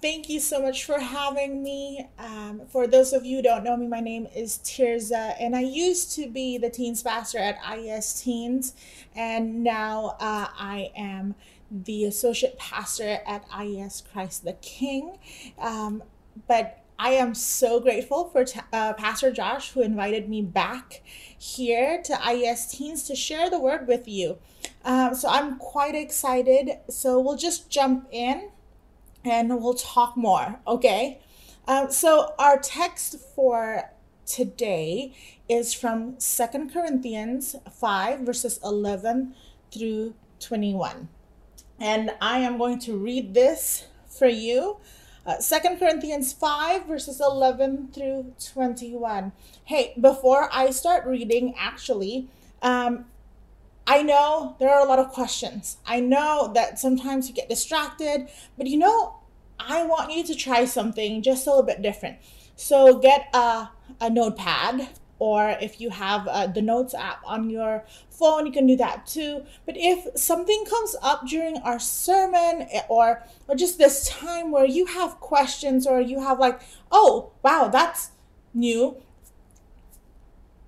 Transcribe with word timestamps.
thank 0.00 0.28
you 0.28 0.40
so 0.40 0.62
much 0.62 0.84
for 0.84 0.98
having 0.98 1.62
me. 1.62 2.08
Um, 2.18 2.62
for 2.68 2.86
those 2.86 3.12
of 3.12 3.24
you 3.24 3.36
who 3.36 3.42
don't 3.42 3.64
know 3.64 3.76
me, 3.76 3.86
my 3.86 4.00
name 4.00 4.26
is 4.34 4.58
Tirza, 4.58 5.34
and 5.38 5.54
I 5.54 5.60
used 5.60 6.14
to 6.16 6.28
be 6.28 6.58
the 6.58 6.70
teens 6.70 7.02
pastor 7.02 7.38
at 7.38 7.58
IES 7.64 8.22
Teens, 8.22 8.74
and 9.14 9.62
now 9.62 10.16
uh, 10.20 10.48
I 10.58 10.90
am 10.96 11.34
the 11.70 12.04
associate 12.04 12.58
pastor 12.58 13.20
at 13.26 13.44
IES 13.52 14.02
Christ 14.12 14.44
the 14.44 14.54
King. 14.54 15.18
Um, 15.58 16.02
but 16.48 16.84
I 16.98 17.10
am 17.10 17.34
so 17.34 17.80
grateful 17.80 18.28
for 18.28 18.44
uh, 18.72 18.92
Pastor 18.94 19.30
Josh 19.30 19.70
who 19.70 19.80
invited 19.80 20.28
me 20.28 20.42
back 20.42 21.02
here 21.38 22.02
to 22.02 22.18
IES 22.22 22.72
Teens 22.72 23.04
to 23.04 23.14
share 23.14 23.48
the 23.48 23.58
word 23.58 23.88
with 23.88 24.06
you. 24.06 24.38
Um, 24.84 25.14
so 25.14 25.28
I'm 25.28 25.56
quite 25.56 25.94
excited. 25.94 26.72
So 26.90 27.18
we'll 27.18 27.38
just 27.38 27.70
jump 27.70 28.06
in 28.10 28.50
and 29.24 29.48
we'll 29.60 29.74
talk 29.74 30.16
more, 30.16 30.60
okay? 30.66 31.20
Um, 31.66 31.90
so 31.90 32.34
our 32.38 32.58
text 32.58 33.16
for 33.34 33.90
today 34.26 35.14
is 35.48 35.74
from 35.74 36.18
Second 36.18 36.72
Corinthians 36.72 37.56
5, 37.70 38.20
verses 38.20 38.60
11 38.64 39.34
through 39.72 40.14
21. 40.38 41.08
And 41.78 42.12
I 42.20 42.38
am 42.38 42.58
going 42.58 42.78
to 42.80 42.96
read 42.96 43.34
this 43.34 43.86
for 44.06 44.28
you. 44.28 44.78
Uh, 45.26 45.36
2 45.36 45.76
Corinthians 45.76 46.32
5, 46.32 46.86
verses 46.86 47.20
11 47.20 47.90
through 47.92 48.34
21. 48.52 49.32
Hey, 49.64 49.94
before 50.00 50.48
I 50.52 50.70
start 50.70 51.06
reading, 51.06 51.54
actually, 51.58 52.28
um, 52.62 53.06
I 53.90 54.02
know 54.02 54.54
there 54.60 54.70
are 54.70 54.80
a 54.80 54.88
lot 54.88 55.00
of 55.00 55.08
questions. 55.08 55.78
I 55.84 55.98
know 55.98 56.52
that 56.54 56.78
sometimes 56.78 57.28
you 57.28 57.34
get 57.34 57.48
distracted, 57.48 58.28
but 58.56 58.68
you 58.68 58.78
know, 58.78 59.16
I 59.58 59.82
want 59.82 60.12
you 60.12 60.22
to 60.26 60.34
try 60.36 60.64
something 60.64 61.22
just 61.22 61.44
a 61.44 61.50
little 61.50 61.64
bit 61.64 61.82
different. 61.82 62.18
So 62.54 63.00
get 63.00 63.28
a, 63.34 63.68
a 64.00 64.08
notepad 64.08 64.90
or 65.18 65.56
if 65.60 65.80
you 65.80 65.90
have 65.90 66.28
uh, 66.28 66.46
the 66.46 66.62
notes 66.62 66.94
app 66.94 67.20
on 67.26 67.50
your 67.50 67.84
phone 68.10 68.46
you 68.46 68.52
can 68.52 68.66
do 68.66 68.76
that 68.76 69.06
too 69.06 69.44
but 69.66 69.74
if 69.76 70.06
something 70.18 70.64
comes 70.64 70.96
up 71.02 71.26
during 71.26 71.58
our 71.58 71.78
sermon 71.78 72.66
eh, 72.72 72.80
or 72.88 73.22
or 73.48 73.54
just 73.54 73.76
this 73.76 74.08
time 74.08 74.50
where 74.50 74.64
you 74.64 74.86
have 74.86 75.20
questions 75.20 75.86
or 75.86 76.00
you 76.00 76.20
have 76.20 76.38
like 76.38 76.60
oh 76.90 77.32
wow 77.42 77.68
that's 77.70 78.12
new 78.54 78.96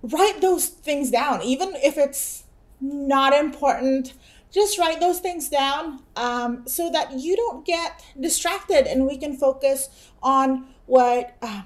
write 0.03 0.43
those 0.43 0.67
things 0.67 1.11
down 1.11 1.41
even 1.43 1.75
if 1.77 1.97
it's 1.97 2.42
not 2.83 3.33
important 3.33 4.15
just 4.53 4.79
write 4.79 5.01
those 5.01 5.19
things 5.19 5.49
down 5.49 6.01
um, 6.15 6.63
so 6.67 6.91
that 6.91 7.19
you 7.19 7.35
don't 7.35 7.65
get 7.65 8.05
distracted 8.21 8.87
and 8.87 9.07
we 9.07 9.17
can 9.17 9.35
focus 9.35 9.89
on 10.23 10.67
what 10.87 11.37
uh, 11.41 11.63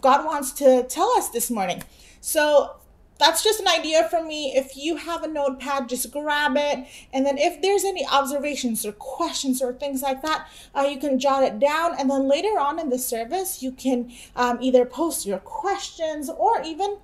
God 0.00 0.24
wants 0.24 0.52
to 0.52 0.84
tell 0.84 1.10
us 1.18 1.30
this 1.30 1.50
morning. 1.50 1.82
So 2.20 2.76
that's 3.18 3.42
just 3.42 3.60
an 3.60 3.66
idea 3.68 4.08
for 4.08 4.22
me. 4.22 4.56
If 4.56 4.76
you 4.76 4.96
have 4.96 5.24
a 5.24 5.28
notepad, 5.28 5.88
just 5.88 6.10
grab 6.12 6.52
it. 6.56 6.86
And 7.12 7.26
then 7.26 7.36
if 7.36 7.60
there's 7.60 7.84
any 7.84 8.06
observations 8.06 8.86
or 8.86 8.92
questions 8.92 9.60
or 9.60 9.74
things 9.74 10.00
like 10.00 10.22
that, 10.22 10.48
uh, 10.74 10.82
you 10.82 10.98
can 10.98 11.18
jot 11.18 11.42
it 11.42 11.58
down. 11.58 11.98
And 11.98 12.08
then 12.08 12.28
later 12.28 12.58
on 12.58 12.78
in 12.78 12.88
the 12.88 12.98
service, 12.98 13.62
you 13.62 13.72
can 13.72 14.12
um, 14.36 14.58
either 14.62 14.84
post 14.84 15.26
your 15.26 15.38
questions 15.38 16.30
or 16.30 16.62
even 16.62 16.98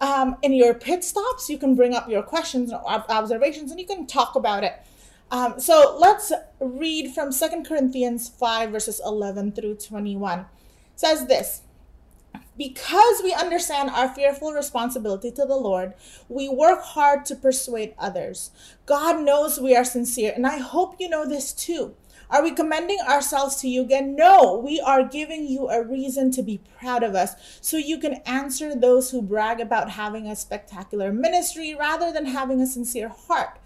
um, 0.00 0.36
in 0.42 0.52
your 0.52 0.74
pit 0.74 1.04
stops, 1.04 1.48
you 1.48 1.58
can 1.58 1.74
bring 1.74 1.94
up 1.94 2.08
your 2.08 2.22
questions 2.22 2.72
or 2.72 2.82
observations 2.86 3.70
and 3.70 3.78
you 3.78 3.86
can 3.86 4.06
talk 4.06 4.34
about 4.34 4.64
it. 4.64 4.74
Um, 5.30 5.60
so 5.60 5.96
let's 5.98 6.32
read 6.58 7.14
from 7.14 7.30
Second 7.30 7.66
Corinthians 7.66 8.28
5, 8.28 8.70
verses 8.70 9.00
11 9.04 9.52
through 9.52 9.76
21. 9.76 10.40
It 10.40 10.46
says 10.96 11.26
this 11.26 11.62
because 12.60 13.22
we 13.24 13.32
understand 13.32 13.88
our 13.88 14.08
fearful 14.08 14.52
responsibility 14.52 15.30
to 15.30 15.46
the 15.46 15.56
Lord, 15.56 15.94
we 16.28 16.46
work 16.46 16.82
hard 16.82 17.24
to 17.26 17.34
persuade 17.34 17.94
others. 17.98 18.50
God 18.84 19.24
knows 19.24 19.58
we 19.58 19.74
are 19.74 19.84
sincere, 19.84 20.32
and 20.36 20.46
I 20.46 20.58
hope 20.58 20.96
you 20.98 21.08
know 21.08 21.26
this 21.26 21.54
too. 21.54 21.94
Are 22.30 22.44
we 22.44 22.52
commending 22.52 23.00
ourselves 23.00 23.56
to 23.56 23.68
you 23.68 23.82
again? 23.82 24.14
No, 24.14 24.56
we 24.64 24.80
are 24.80 25.02
giving 25.02 25.48
you 25.48 25.68
a 25.68 25.84
reason 25.84 26.30
to 26.32 26.42
be 26.42 26.60
proud 26.78 27.02
of 27.02 27.16
us 27.16 27.34
so 27.60 27.76
you 27.76 27.98
can 27.98 28.22
answer 28.24 28.76
those 28.76 29.10
who 29.10 29.20
brag 29.20 29.58
about 29.58 29.90
having 29.90 30.28
a 30.28 30.36
spectacular 30.36 31.12
ministry 31.12 31.74
rather 31.74 32.12
than 32.12 32.26
having 32.26 32.60
a 32.60 32.68
sincere 32.68 33.08
heart. 33.08 33.58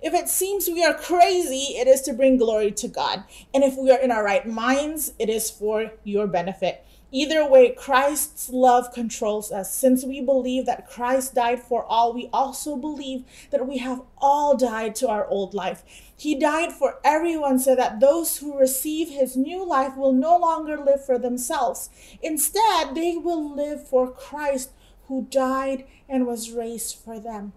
If 0.00 0.14
it 0.14 0.28
seems 0.28 0.68
we 0.68 0.84
are 0.84 0.94
crazy, 0.94 1.74
it 1.76 1.88
is 1.88 2.00
to 2.02 2.12
bring 2.12 2.36
glory 2.36 2.70
to 2.70 2.86
God. 2.86 3.24
And 3.52 3.64
if 3.64 3.76
we 3.76 3.90
are 3.90 3.98
in 3.98 4.12
our 4.12 4.24
right 4.24 4.46
minds, 4.46 5.14
it 5.18 5.28
is 5.28 5.50
for 5.50 5.90
your 6.04 6.28
benefit. 6.28 6.86
Either 7.14 7.46
way, 7.46 7.70
Christ's 7.70 8.48
love 8.48 8.90
controls 8.92 9.52
us. 9.52 9.72
Since 9.72 10.02
we 10.02 10.22
believe 10.22 10.64
that 10.64 10.88
Christ 10.88 11.34
died 11.34 11.62
for 11.62 11.84
all, 11.84 12.14
we 12.14 12.30
also 12.32 12.74
believe 12.74 13.24
that 13.50 13.68
we 13.68 13.78
have 13.78 14.00
all 14.16 14.56
died 14.56 14.94
to 14.96 15.08
our 15.08 15.26
old 15.26 15.52
life. 15.52 15.84
He 16.16 16.34
died 16.34 16.72
for 16.72 17.00
everyone 17.04 17.58
so 17.58 17.76
that 17.76 18.00
those 18.00 18.38
who 18.38 18.58
receive 18.58 19.10
his 19.10 19.36
new 19.36 19.62
life 19.62 19.94
will 19.94 20.12
no 20.12 20.38
longer 20.38 20.78
live 20.78 21.04
for 21.04 21.18
themselves. 21.18 21.90
Instead, 22.22 22.94
they 22.94 23.18
will 23.18 23.54
live 23.54 23.86
for 23.86 24.10
Christ 24.10 24.70
who 25.08 25.26
died 25.30 25.84
and 26.08 26.26
was 26.26 26.50
raised 26.50 26.96
for 26.96 27.20
them. 27.20 27.52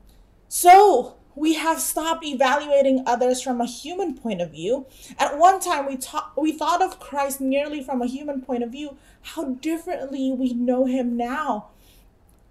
So, 0.49 1.15
we 1.35 1.55
have 1.55 1.79
stopped 1.79 2.25
evaluating 2.25 3.03
others 3.05 3.41
from 3.41 3.59
a 3.59 3.65
human 3.65 4.15
point 4.15 4.41
of 4.41 4.51
view. 4.51 4.85
At 5.19 5.37
one 5.37 5.59
time, 5.59 5.85
we, 5.85 5.97
ta- 5.97 6.31
we 6.37 6.51
thought 6.51 6.81
of 6.81 6.99
Christ 6.99 7.41
merely 7.41 7.83
from 7.83 8.01
a 8.01 8.07
human 8.07 8.41
point 8.41 8.63
of 8.63 8.71
view. 8.71 8.97
How 9.21 9.55
differently 9.55 10.31
we 10.31 10.53
know 10.53 10.85
him 10.85 11.17
now. 11.17 11.69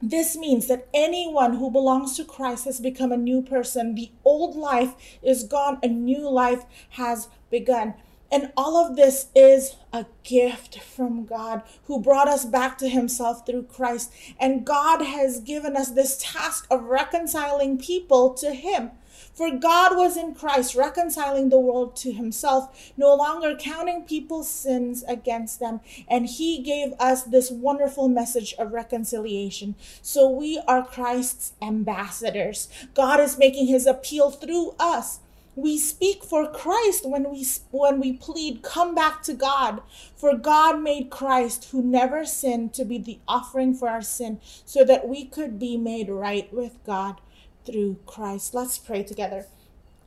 This 0.02 0.36
means 0.36 0.66
that 0.66 0.86
anyone 0.92 1.54
who 1.54 1.70
belongs 1.70 2.14
to 2.16 2.24
Christ 2.24 2.66
has 2.66 2.78
become 2.78 3.10
a 3.10 3.16
new 3.16 3.40
person. 3.40 3.94
The 3.94 4.10
old 4.22 4.54
life 4.54 4.94
is 5.22 5.44
gone, 5.44 5.78
a 5.82 5.88
new 5.88 6.28
life 6.28 6.64
has 6.90 7.28
begun. 7.50 7.94
And 8.34 8.50
all 8.56 8.76
of 8.76 8.96
this 8.96 9.28
is 9.32 9.76
a 9.92 10.06
gift 10.24 10.80
from 10.80 11.24
God 11.24 11.62
who 11.84 12.00
brought 12.00 12.26
us 12.26 12.44
back 12.44 12.76
to 12.78 12.88
Himself 12.88 13.46
through 13.46 13.62
Christ. 13.62 14.12
And 14.40 14.66
God 14.66 15.02
has 15.02 15.38
given 15.38 15.76
us 15.76 15.92
this 15.92 16.18
task 16.20 16.66
of 16.68 16.82
reconciling 16.82 17.78
people 17.78 18.34
to 18.34 18.52
Him. 18.52 18.90
For 19.32 19.52
God 19.52 19.96
was 19.96 20.16
in 20.16 20.34
Christ, 20.34 20.74
reconciling 20.74 21.48
the 21.48 21.60
world 21.60 21.94
to 21.98 22.10
Himself, 22.10 22.92
no 22.96 23.14
longer 23.14 23.54
counting 23.54 24.02
people's 24.02 24.50
sins 24.50 25.04
against 25.06 25.60
them. 25.60 25.78
And 26.08 26.26
He 26.26 26.60
gave 26.60 26.92
us 26.98 27.22
this 27.22 27.52
wonderful 27.52 28.08
message 28.08 28.52
of 28.58 28.72
reconciliation. 28.72 29.76
So 30.02 30.28
we 30.28 30.60
are 30.66 30.84
Christ's 30.84 31.52
ambassadors. 31.62 32.68
God 32.94 33.20
is 33.20 33.38
making 33.38 33.68
His 33.68 33.86
appeal 33.86 34.32
through 34.32 34.74
us 34.80 35.20
we 35.56 35.78
speak 35.78 36.24
for 36.24 36.50
Christ 36.50 37.08
when 37.08 37.30
we 37.30 37.46
when 37.70 38.00
we 38.00 38.12
plead 38.12 38.62
come 38.62 38.94
back 38.94 39.22
to 39.24 39.34
God 39.34 39.82
for 40.16 40.36
God 40.36 40.82
made 40.82 41.10
Christ 41.10 41.70
who 41.70 41.82
never 41.82 42.24
sinned 42.24 42.74
to 42.74 42.84
be 42.84 42.98
the 42.98 43.20
offering 43.28 43.74
for 43.74 43.88
our 43.88 44.02
sin 44.02 44.40
so 44.64 44.84
that 44.84 45.08
we 45.08 45.24
could 45.24 45.58
be 45.58 45.76
made 45.76 46.08
right 46.08 46.52
with 46.52 46.82
God 46.84 47.20
through 47.64 47.98
Christ 48.06 48.54
let's 48.54 48.78
pray 48.78 49.02
together 49.02 49.46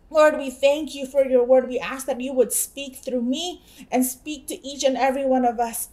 Lord, 0.10 0.38
we 0.38 0.50
thank 0.50 0.96
you 0.96 1.06
for 1.06 1.26
your 1.26 1.44
word. 1.44 1.68
We 1.68 1.80
ask 1.80 2.06
that 2.06 2.22
you 2.22 2.32
would 2.34 2.54
speak 2.54 2.96
through 2.96 3.24
me 3.24 3.62
and 3.92 4.06
speak 4.06 4.48
to 4.48 4.66
each 4.66 4.84
and 4.84 4.96
every 4.96 5.26
one 5.26 5.44
of 5.44 5.60
us. 5.60 5.90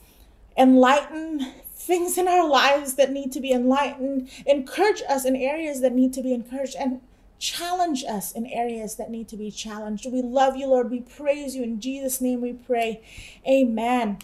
Enlighten 0.56 1.52
things 1.74 2.16
in 2.16 2.28
our 2.28 2.48
lives 2.48 2.94
that 2.94 3.10
need 3.10 3.32
to 3.32 3.40
be 3.40 3.50
enlightened. 3.50 4.30
Encourage 4.46 5.02
us 5.08 5.24
in 5.24 5.34
areas 5.34 5.80
that 5.80 5.94
need 5.94 6.12
to 6.12 6.22
be 6.22 6.32
encouraged. 6.32 6.76
And 6.76 7.00
Challenge 7.44 8.04
us 8.04 8.32
in 8.32 8.46
areas 8.46 8.94
that 8.94 9.10
need 9.10 9.28
to 9.28 9.36
be 9.36 9.50
challenged. 9.50 10.10
We 10.10 10.22
love 10.22 10.56
you, 10.56 10.66
Lord. 10.66 10.90
We 10.90 11.00
praise 11.00 11.54
you. 11.54 11.62
In 11.62 11.78
Jesus' 11.78 12.22
name 12.22 12.40
we 12.40 12.54
pray. 12.54 13.02
Amen. 13.46 14.16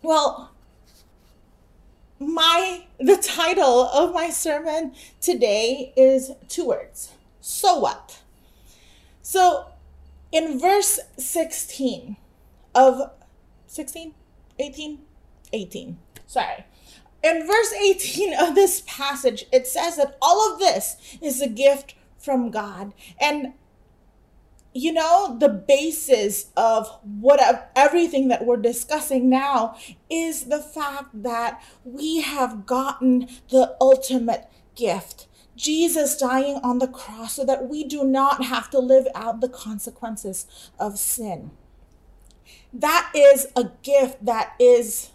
Well, 0.00 0.50
my 2.18 2.86
the 2.98 3.18
title 3.18 3.82
of 3.88 4.14
my 4.14 4.30
sermon 4.30 4.94
today 5.20 5.92
is 5.94 6.30
two 6.48 6.68
words. 6.68 7.12
So 7.42 7.80
what? 7.80 8.22
So 9.20 9.66
in 10.32 10.58
verse 10.58 10.98
16 11.18 12.16
of 12.74 13.10
16 13.66 14.14
18 14.58 15.00
18 15.52 15.98
sorry 16.26 16.64
in 17.22 17.46
verse 17.46 17.72
18 17.74 18.34
of 18.34 18.54
this 18.54 18.82
passage 18.86 19.44
it 19.52 19.66
says 19.66 19.96
that 19.96 20.16
all 20.20 20.52
of 20.52 20.58
this 20.58 20.96
is 21.20 21.42
a 21.42 21.48
gift 21.48 21.94
from 22.26 22.50
God. 22.50 22.92
And 23.20 23.54
you 24.74 24.92
know, 24.92 25.38
the 25.40 25.48
basis 25.48 26.50
of 26.54 26.90
what 27.02 27.70
everything 27.74 28.28
that 28.28 28.44
we're 28.44 28.58
discussing 28.58 29.30
now 29.30 29.74
is 30.10 30.44
the 30.44 30.60
fact 30.60 31.22
that 31.22 31.62
we 31.84 32.20
have 32.20 32.66
gotten 32.66 33.26
the 33.48 33.74
ultimate 33.80 34.50
gift. 34.74 35.28
Jesus 35.56 36.18
dying 36.18 36.56
on 36.62 36.78
the 36.78 36.88
cross 36.88 37.34
so 37.36 37.44
that 37.46 37.68
we 37.70 37.84
do 37.84 38.04
not 38.04 38.44
have 38.44 38.68
to 38.70 38.78
live 38.78 39.06
out 39.14 39.40
the 39.40 39.48
consequences 39.48 40.46
of 40.78 40.98
sin. 40.98 41.52
that 42.72 43.10
is 43.14 43.46
a 43.56 43.70
gift 43.82 44.24
that 44.24 44.54
is 44.60 45.10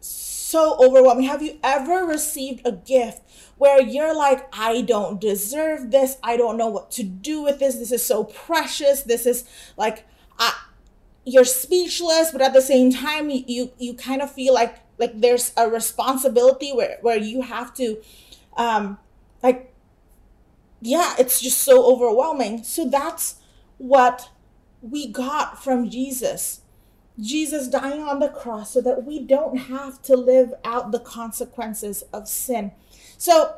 so 0.00 0.76
overwhelming. 0.82 1.26
Have 1.26 1.42
you 1.42 1.58
ever 1.62 2.06
received 2.06 2.66
a 2.66 2.72
gift 2.72 3.22
where 3.58 3.82
you're 3.82 4.14
like, 4.14 4.48
I 4.52 4.82
don't 4.82 5.20
deserve 5.20 5.90
this. 5.90 6.16
I 6.22 6.36
don't 6.36 6.56
know 6.56 6.68
what 6.68 6.90
to 6.92 7.02
do 7.02 7.42
with 7.42 7.58
this. 7.58 7.76
This 7.76 7.92
is 7.92 8.04
so 8.04 8.24
precious. 8.24 9.02
This 9.02 9.26
is 9.26 9.44
like, 9.76 10.06
I, 10.38 10.56
you're 11.24 11.44
speechless, 11.44 12.30
but 12.30 12.40
at 12.40 12.54
the 12.54 12.62
same 12.62 12.92
time, 12.92 13.30
you, 13.30 13.44
you, 13.46 13.72
you 13.78 13.94
kind 13.94 14.22
of 14.22 14.32
feel 14.32 14.54
like, 14.54 14.78
like 14.98 15.20
there's 15.20 15.52
a 15.56 15.68
responsibility 15.68 16.72
where, 16.72 16.98
where 17.02 17.18
you 17.18 17.42
have 17.42 17.74
to, 17.74 18.00
um, 18.56 18.98
like, 19.42 19.72
yeah, 20.80 21.14
it's 21.18 21.40
just 21.40 21.60
so 21.60 21.84
overwhelming. 21.84 22.62
So 22.62 22.88
that's 22.88 23.36
what 23.78 24.30
we 24.80 25.08
got 25.08 25.62
from 25.62 25.90
Jesus. 25.90 26.60
Jesus 27.20 27.66
dying 27.66 28.02
on 28.02 28.20
the 28.20 28.28
cross 28.28 28.74
so 28.74 28.80
that 28.80 29.04
we 29.04 29.18
don't 29.18 29.56
have 29.56 30.00
to 30.02 30.16
live 30.16 30.54
out 30.64 30.92
the 30.92 31.00
consequences 31.00 32.02
of 32.12 32.28
sin. 32.28 32.70
So, 33.18 33.56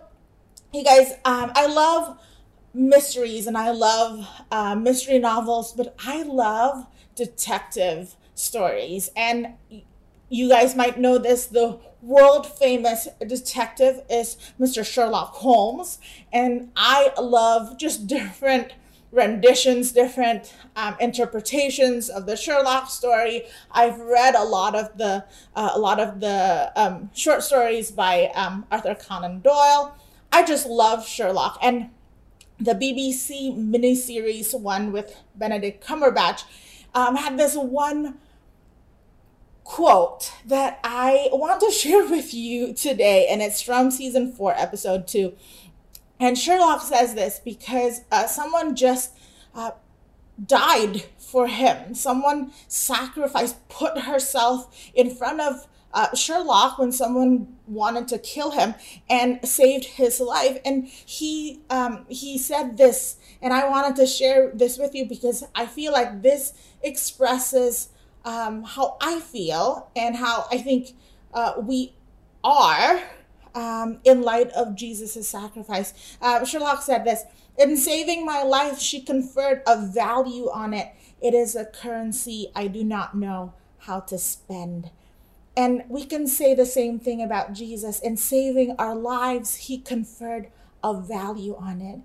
you 0.73 0.83
guys, 0.83 1.13
um, 1.25 1.53
I 1.55 1.67
love 1.67 2.19
mysteries 2.73 3.47
and 3.47 3.59
I 3.59 3.71
love 3.73 4.27
uh, 4.51 4.75
mystery 4.75 5.19
novels, 5.19 5.75
but 5.75 5.95
I 6.05 6.23
love 6.23 6.87
detective 7.15 8.17
stories. 8.35 9.11
And 9.15 9.55
you 10.31 10.49
guys 10.49 10.75
might 10.75 10.99
know 10.99 11.19
this 11.19 11.45
the 11.47 11.79
world 12.01 12.47
famous 12.47 13.07
detective 13.27 14.03
is 14.09 14.39
Mr. 14.59 14.83
Sherlock 14.83 15.35
Holmes. 15.35 15.99
And 16.33 16.71
I 16.75 17.13
love 17.21 17.77
just 17.77 18.07
different 18.09 18.73
renditions, 19.13 19.93
different 19.93 20.55
um, 20.77 20.97
interpretations 21.01 22.09
of 22.09 22.27
the 22.27 22.37
Sherlock 22.37 22.91
story. 22.91 23.43
I've 23.71 23.99
read 23.99 24.35
a 24.35 24.45
lot 24.45 24.75
of 24.75 24.97
the 24.97 25.25
uh, 25.55 25.71
a 25.75 25.79
lot 25.79 25.99
of 25.99 26.21
the 26.21 26.73
um, 26.77 27.11
short 27.15 27.43
stories 27.43 27.91
by 27.91 28.31
um, 28.35 28.67
Arthur 28.71 28.95
Conan 28.95 29.41
Doyle. 29.41 29.97
I 30.33 30.45
just 30.45 30.67
love 30.67 31.07
Sherlock 31.07 31.59
and 31.61 31.91
the 32.59 32.75
BBC 32.75 33.57
miniseries 33.57 34.59
one 34.59 34.93
with 34.93 35.17
Benedict 35.35 35.85
Cumberbatch 35.85 36.45
um, 36.95 37.17
had 37.17 37.39
this 37.39 37.57
one 37.57 38.19
quote 39.65 40.33
that 40.45 40.81
I 40.83 41.29
want 41.33 41.61
to 41.61 41.71
share 41.71 42.07
with 42.07 42.35
you 42.35 42.75
today, 42.75 43.29
and 43.31 43.41
it's 43.41 43.63
from 43.63 43.91
season 43.91 44.33
four, 44.33 44.55
episode 44.57 45.07
two. 45.07 45.35
And 46.21 46.39
Sherlock 46.39 46.83
says 46.83 47.15
this 47.15 47.41
because 47.43 48.03
uh, 48.13 48.27
someone 48.27 48.77
just 48.77 49.17
uh, 49.55 49.73
died 50.47 51.03
for 51.19 51.47
him. 51.47 51.95
Someone 51.95 52.53
sacrificed, 52.69 53.69
put 53.69 54.01
herself 54.01 54.91
in 54.95 55.11
front 55.11 55.41
of 55.41 55.67
uh, 55.93 56.15
Sherlock 56.15 56.79
when 56.79 56.93
someone 56.93 57.57
wanted 57.67 58.07
to 58.09 58.19
kill 58.19 58.53
him 58.53 58.75
and 59.09 59.41
saved 59.49 59.85
his 59.85 60.21
life. 60.21 60.59
And 60.65 60.87
he 60.87 61.63
um, 61.71 62.05
he 62.09 62.39
said 62.39 62.77
this, 62.77 63.17
and 63.43 63.53
I 63.53 63.69
wanted 63.69 63.97
to 63.97 64.07
share 64.07 64.53
this 64.55 64.79
with 64.79 64.95
you 64.95 65.07
because 65.07 65.43
I 65.55 65.67
feel 65.67 65.93
like 65.93 66.23
this 66.23 66.53
expresses 66.83 67.89
um, 68.25 68.63
how 68.63 68.99
I 69.01 69.21
feel 69.21 69.91
and 69.97 70.17
how 70.17 70.47
I 70.53 70.59
think 70.59 70.93
uh, 71.35 71.55
we 71.61 71.95
are 72.45 73.01
um, 73.55 73.99
in 74.05 74.23
light 74.23 74.51
of 74.51 74.75
Jesus' 74.75 75.29
sacrifice. 75.29 76.17
Uh, 76.21 76.45
Sherlock 76.45 76.83
said 76.83 77.05
this 77.05 77.25
In 77.59 77.77
saving 77.77 78.25
my 78.25 78.43
life, 78.43 78.79
she 78.79 79.01
conferred 79.01 79.63
a 79.67 79.81
value 79.81 80.51
on 80.51 80.75
it. 80.75 80.93
It 81.21 81.35
is 81.35 81.55
a 81.55 81.67
currency 81.67 82.51
I 82.55 82.67
do 82.67 82.83
not 82.83 83.17
know 83.17 83.55
how 83.81 84.01
to 84.01 84.19
spend. 84.19 84.91
And 85.57 85.85
we 85.89 86.05
can 86.05 86.27
say 86.27 86.55
the 86.55 86.67
same 86.67 86.99
thing 86.99 87.23
about 87.23 87.53
Jesus. 87.53 88.01
In 88.01 88.17
saving 88.17 88.77
our 88.79 88.95
lives, 88.95 89.57
he 89.57 89.79
conferred 89.79 90.49
a 90.83 90.95
value 90.95 91.57
on 91.57 91.81
it. 91.81 92.01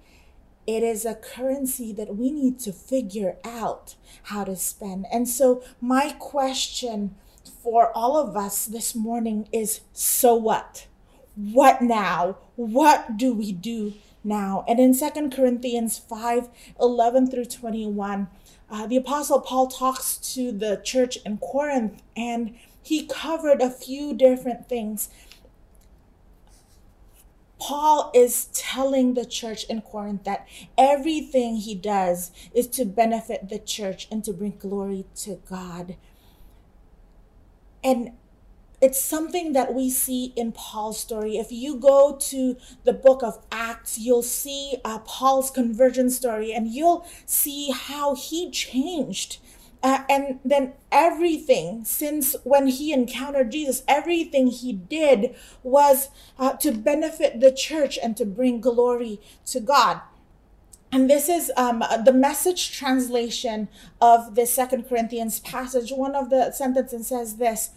It 0.67 0.81
is 0.81 1.05
a 1.05 1.15
currency 1.15 1.93
that 1.93 2.15
we 2.15 2.31
need 2.31 2.59
to 2.61 2.73
figure 2.73 3.37
out 3.43 3.95
how 4.23 4.43
to 4.45 4.55
spend. 4.55 5.05
And 5.11 5.29
so, 5.29 5.63
my 5.79 6.15
question 6.17 7.15
for 7.61 7.95
all 7.95 8.17
of 8.17 8.35
us 8.35 8.65
this 8.65 8.95
morning 8.95 9.47
is 9.51 9.81
so 9.93 10.35
what? 10.35 10.87
What 11.35 11.81
now? 11.81 12.37
What 12.55 13.17
do 13.17 13.33
we 13.33 13.51
do 13.51 13.93
now? 14.23 14.63
And 14.67 14.79
in 14.79 14.93
Second 14.93 15.33
Corinthians 15.33 15.97
5 15.97 16.49
11 16.79 17.29
through 17.29 17.45
21, 17.45 18.27
uh, 18.69 18.87
the 18.87 18.97
Apostle 18.97 19.41
Paul 19.41 19.67
talks 19.67 20.17
to 20.33 20.51
the 20.51 20.81
church 20.83 21.17
in 21.25 21.37
Corinth 21.37 22.01
and 22.15 22.55
he 22.81 23.05
covered 23.05 23.61
a 23.61 23.69
few 23.69 24.13
different 24.13 24.69
things. 24.69 25.09
Paul 27.59 28.11
is 28.13 28.45
telling 28.53 29.13
the 29.13 29.25
church 29.25 29.63
in 29.65 29.81
Corinth 29.81 30.23
that 30.25 30.47
everything 30.77 31.55
he 31.55 31.73
does 31.73 32.31
is 32.53 32.67
to 32.67 32.85
benefit 32.85 33.49
the 33.49 33.59
church 33.59 34.07
and 34.11 34.23
to 34.23 34.33
bring 34.33 34.57
glory 34.57 35.05
to 35.15 35.41
God. 35.49 35.95
And 37.83 38.11
it's 38.85 39.01
something 39.01 39.53
that 39.53 39.73
we 39.73 39.89
see 39.89 40.31
in 40.35 40.51
Paul's 40.51 40.99
story. 40.99 41.37
If 41.37 41.51
you 41.51 41.75
go 41.75 42.15
to 42.15 42.55
the 42.83 42.93
book 42.93 43.23
of 43.23 43.43
Acts, 43.51 43.97
you'll 43.97 44.21
see 44.21 44.77
uh, 44.85 44.99
Paul's 44.99 45.49
conversion 45.49 46.11
story 46.11 46.53
and 46.53 46.67
you'll 46.67 47.03
see 47.25 47.71
how 47.71 48.13
he 48.13 48.51
changed. 48.51 49.39
Uh, 49.81 50.03
and 50.07 50.39
then 50.45 50.73
everything 50.91 51.83
since 51.83 52.35
when 52.43 52.67
he 52.67 52.93
encountered 52.93 53.51
Jesus, 53.51 53.81
everything 53.87 54.47
he 54.47 54.71
did 54.71 55.33
was 55.63 56.09
uh, 56.37 56.53
to 56.53 56.71
benefit 56.71 57.39
the 57.39 57.51
church 57.51 57.97
and 58.03 58.15
to 58.17 58.23
bring 58.23 58.61
glory 58.61 59.19
to 59.47 59.59
God. 59.59 60.01
And 60.91 61.09
this 61.09 61.27
is 61.27 61.51
um, 61.57 61.83
the 62.05 62.13
message 62.13 62.71
translation 62.77 63.67
of 63.99 64.35
the 64.35 64.45
Second 64.45 64.87
Corinthians 64.87 65.39
passage. 65.39 65.91
One 65.91 66.13
of 66.13 66.29
the 66.29 66.51
sentences 66.51 67.07
says 67.07 67.37
this 67.37 67.71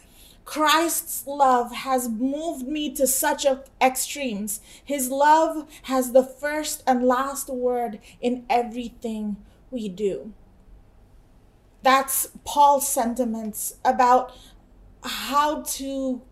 Christ's 0.48 1.26
love 1.26 1.74
has 1.74 2.08
moved 2.08 2.66
me 2.66 2.90
to 2.94 3.06
such 3.06 3.44
extremes. 3.82 4.62
His 4.82 5.10
love 5.10 5.68
has 5.82 6.12
the 6.12 6.22
first 6.22 6.82
and 6.86 7.02
last 7.02 7.50
word 7.50 7.98
in 8.22 8.46
everything 8.48 9.36
we 9.70 9.90
do. 9.90 10.32
That's 11.82 12.28
Paul's 12.46 12.88
sentiments 12.88 13.74
about 13.84 14.34
how 15.04 15.60
to 15.64 16.22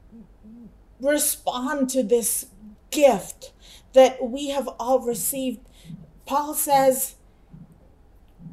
respond 0.98 1.90
to 1.90 2.02
this 2.02 2.46
gift 2.90 3.52
that 3.92 4.24
we 4.24 4.48
have 4.48 4.66
all 4.80 5.00
received. 5.00 5.60
Paul 6.24 6.54
says, 6.54 7.15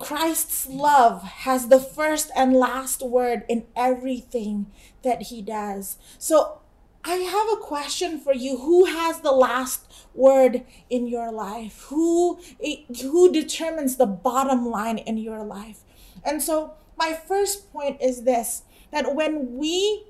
Christ's 0.03 0.67
love 0.67 1.23
has 1.23 1.69
the 1.69 1.79
first 1.79 2.29
and 2.35 2.53
last 2.53 3.01
word 3.01 3.43
in 3.47 3.65
everything 3.75 4.67
that 5.03 5.23
he 5.23 5.41
does. 5.41 5.97
So 6.19 6.59
I 7.05 7.15
have 7.15 7.57
a 7.57 7.61
question 7.61 8.19
for 8.19 8.33
you. 8.33 8.57
Who 8.57 8.85
has 8.85 9.21
the 9.21 9.31
last 9.31 9.91
word 10.13 10.63
in 10.89 11.07
your 11.07 11.31
life? 11.31 11.85
Who 11.89 12.39
who 13.01 13.31
determines 13.31 13.97
the 13.97 14.05
bottom 14.05 14.65
line 14.65 14.97
in 14.97 15.17
your 15.17 15.43
life? 15.43 15.79
And 16.23 16.41
so 16.41 16.75
my 16.97 17.13
first 17.13 17.71
point 17.73 18.01
is 18.01 18.23
this 18.23 18.63
that 18.91 19.15
when 19.15 19.57
we 19.57 20.05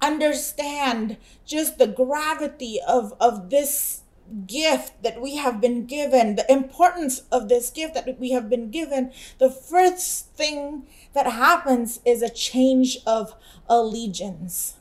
understand 0.00 1.16
just 1.44 1.78
the 1.78 1.86
gravity 1.86 2.80
of 2.86 3.14
of 3.20 3.50
this 3.50 4.02
gift 4.46 5.02
that 5.02 5.20
we 5.20 5.36
have 5.36 5.60
been 5.60 5.86
given, 5.86 6.36
the 6.36 6.50
importance 6.50 7.20
of 7.32 7.48
this 7.48 7.70
gift 7.70 7.94
that 7.94 8.18
we 8.18 8.30
have 8.30 8.48
been 8.48 8.70
given, 8.70 9.12
the 9.38 9.50
first 9.50 10.32
thing 10.34 10.86
that 11.14 11.26
happens 11.26 12.00
is 12.04 12.22
a 12.22 12.28
change 12.28 12.98
of 13.06 13.34
allegiance. 13.68 14.74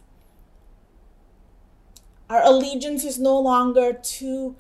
Our 2.30 2.44
allegiance 2.44 3.06
is 3.06 3.18
no 3.20 3.40
longer 3.40 3.94
to 3.94 4.56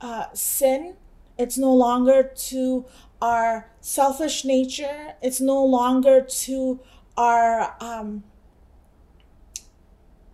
uh, 0.00 0.26
sin, 0.34 0.94
it's 1.38 1.56
no 1.56 1.72
longer 1.72 2.22
to 2.22 2.84
our 3.22 3.70
selfish 3.80 4.44
nature, 4.44 5.14
it's 5.22 5.40
no 5.40 5.64
longer 5.64 6.20
to 6.20 6.80
our 7.16 7.76
um, 7.80 8.24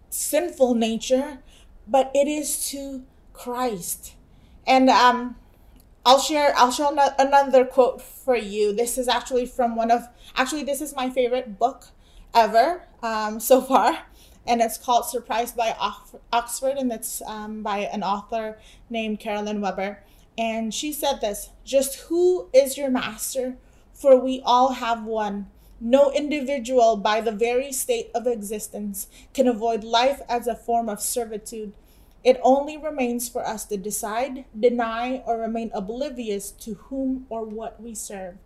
sinful 0.08 0.74
nature, 0.74 1.38
but 1.86 2.10
it 2.14 2.26
is 2.26 2.68
to 2.70 3.04
Christ. 3.32 4.14
And 4.66 4.90
um, 4.90 5.36
I'll 6.04 6.20
share 6.20 6.54
I'll 6.56 6.72
share 6.72 6.90
another 7.18 7.64
quote 7.64 8.00
for 8.00 8.36
you. 8.36 8.72
This 8.72 8.96
is 8.98 9.08
actually 9.08 9.46
from 9.46 9.76
one 9.76 9.90
of 9.90 10.08
actually 10.36 10.64
this 10.64 10.80
is 10.80 10.94
my 10.94 11.10
favorite 11.10 11.58
book 11.58 11.86
ever 12.34 12.84
um, 13.02 13.40
so 13.40 13.60
far, 13.60 14.04
and 14.46 14.60
it's 14.60 14.78
called 14.78 15.06
Surprised 15.06 15.56
by 15.56 15.74
Oxford, 16.32 16.76
and 16.78 16.92
it's 16.92 17.22
um, 17.26 17.62
by 17.62 17.78
an 17.78 18.02
author 18.02 18.58
named 18.88 19.20
Carolyn 19.20 19.60
Weber. 19.60 20.02
And 20.38 20.72
she 20.72 20.92
said 20.92 21.20
this: 21.20 21.50
"Just 21.64 21.96
who 22.08 22.48
is 22.52 22.78
your 22.78 22.90
master? 22.90 23.56
For 23.92 24.16
we 24.16 24.40
all 24.44 24.72
have 24.72 25.04
one. 25.04 25.48
no 25.80 26.10
individual, 26.12 26.96
by 26.96 27.20
the 27.22 27.32
very 27.32 27.72
state 27.72 28.10
of 28.14 28.26
existence, 28.26 29.08
can 29.32 29.48
avoid 29.48 29.82
life 29.82 30.20
as 30.28 30.46
a 30.46 30.54
form 30.54 30.88
of 30.88 31.00
servitude. 31.00 31.72
It 32.22 32.38
only 32.42 32.76
remains 32.76 33.28
for 33.28 33.46
us 33.46 33.64
to 33.66 33.76
decide, 33.76 34.44
deny, 34.58 35.22
or 35.26 35.38
remain 35.38 35.70
oblivious 35.72 36.50
to 36.52 36.74
whom 36.74 37.26
or 37.30 37.44
what 37.44 37.80
we 37.80 37.94
serve. 37.94 38.36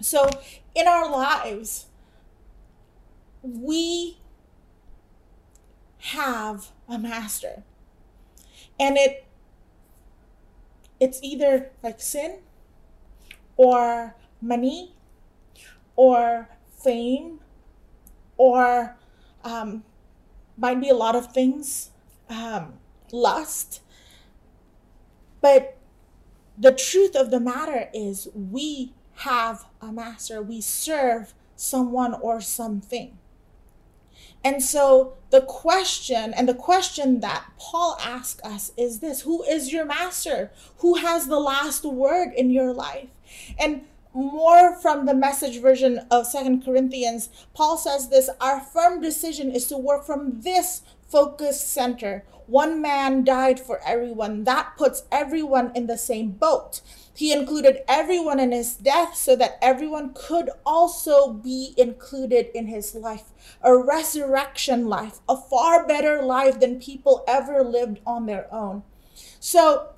So, 0.00 0.30
in 0.74 0.88
our 0.88 1.10
lives, 1.10 1.86
we 3.42 4.18
have 5.98 6.72
a 6.88 6.98
master. 6.98 7.62
And 8.78 8.96
it 8.96 9.26
it's 10.98 11.20
either 11.22 11.70
like 11.82 12.00
sin 12.00 12.38
or 13.56 14.16
money 14.40 14.94
or 15.94 16.48
fame 16.82 17.40
or 18.36 18.96
um, 19.44 19.84
might 20.56 20.80
be 20.80 20.88
a 20.88 20.94
lot 20.94 21.14
of 21.14 21.32
things 21.32 21.90
um, 22.28 22.74
lust 23.12 23.80
but 25.40 25.76
the 26.58 26.72
truth 26.72 27.14
of 27.14 27.30
the 27.30 27.40
matter 27.40 27.88
is 27.92 28.28
we 28.34 28.92
have 29.16 29.66
a 29.80 29.92
master 29.92 30.42
we 30.42 30.60
serve 30.60 31.34
someone 31.56 32.14
or 32.14 32.40
something 32.40 33.18
and 34.46 34.62
so 34.62 35.14
the 35.30 35.40
question, 35.40 36.32
and 36.32 36.48
the 36.48 36.54
question 36.54 37.18
that 37.18 37.46
Paul 37.58 37.98
asks 38.00 38.40
us 38.44 38.70
is 38.76 39.00
this 39.00 39.22
Who 39.22 39.42
is 39.42 39.72
your 39.72 39.84
master? 39.84 40.52
Who 40.78 40.94
has 40.98 41.26
the 41.26 41.40
last 41.40 41.84
word 41.84 42.32
in 42.32 42.50
your 42.50 42.72
life? 42.72 43.08
And 43.58 43.82
more 44.14 44.76
from 44.76 45.04
the 45.04 45.14
message 45.14 45.60
version 45.60 46.06
of 46.12 46.28
Second 46.28 46.64
Corinthians, 46.64 47.28
Paul 47.54 47.76
says 47.76 48.08
this 48.08 48.30
Our 48.40 48.60
firm 48.60 49.00
decision 49.00 49.50
is 49.50 49.66
to 49.66 49.76
work 49.76 50.04
from 50.04 50.42
this 50.42 50.82
focus 51.08 51.60
center. 51.60 52.24
One 52.46 52.80
man 52.80 53.24
died 53.24 53.58
for 53.58 53.80
everyone. 53.84 54.44
That 54.44 54.76
puts 54.76 55.02
everyone 55.10 55.72
in 55.74 55.86
the 55.86 55.98
same 55.98 56.30
boat. 56.30 56.80
He 57.12 57.32
included 57.32 57.82
everyone 57.88 58.38
in 58.38 58.52
his 58.52 58.76
death 58.76 59.16
so 59.16 59.34
that 59.36 59.58
everyone 59.60 60.12
could 60.14 60.50
also 60.64 61.32
be 61.32 61.74
included 61.76 62.48
in 62.54 62.66
his 62.66 62.94
life. 62.94 63.32
A 63.62 63.76
resurrection 63.76 64.86
life, 64.86 65.18
a 65.28 65.36
far 65.36 65.86
better 65.86 66.22
life 66.22 66.60
than 66.60 66.78
people 66.78 67.24
ever 67.26 67.64
lived 67.64 68.00
on 68.06 68.26
their 68.26 68.52
own. 68.54 68.84
So, 69.40 69.88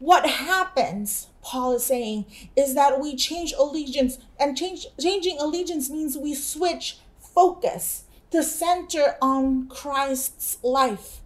what 0.00 0.26
happens, 0.26 1.28
Paul 1.40 1.76
is 1.76 1.86
saying, 1.86 2.26
is 2.56 2.74
that 2.74 3.00
we 3.00 3.14
change 3.14 3.54
allegiance, 3.56 4.18
and 4.38 4.56
change, 4.56 4.86
changing 5.00 5.38
allegiance 5.38 5.88
means 5.88 6.18
we 6.18 6.34
switch 6.34 6.98
focus 7.20 8.04
to 8.32 8.42
center 8.42 9.16
on 9.22 9.68
Christ's 9.68 10.58
life. 10.64 11.21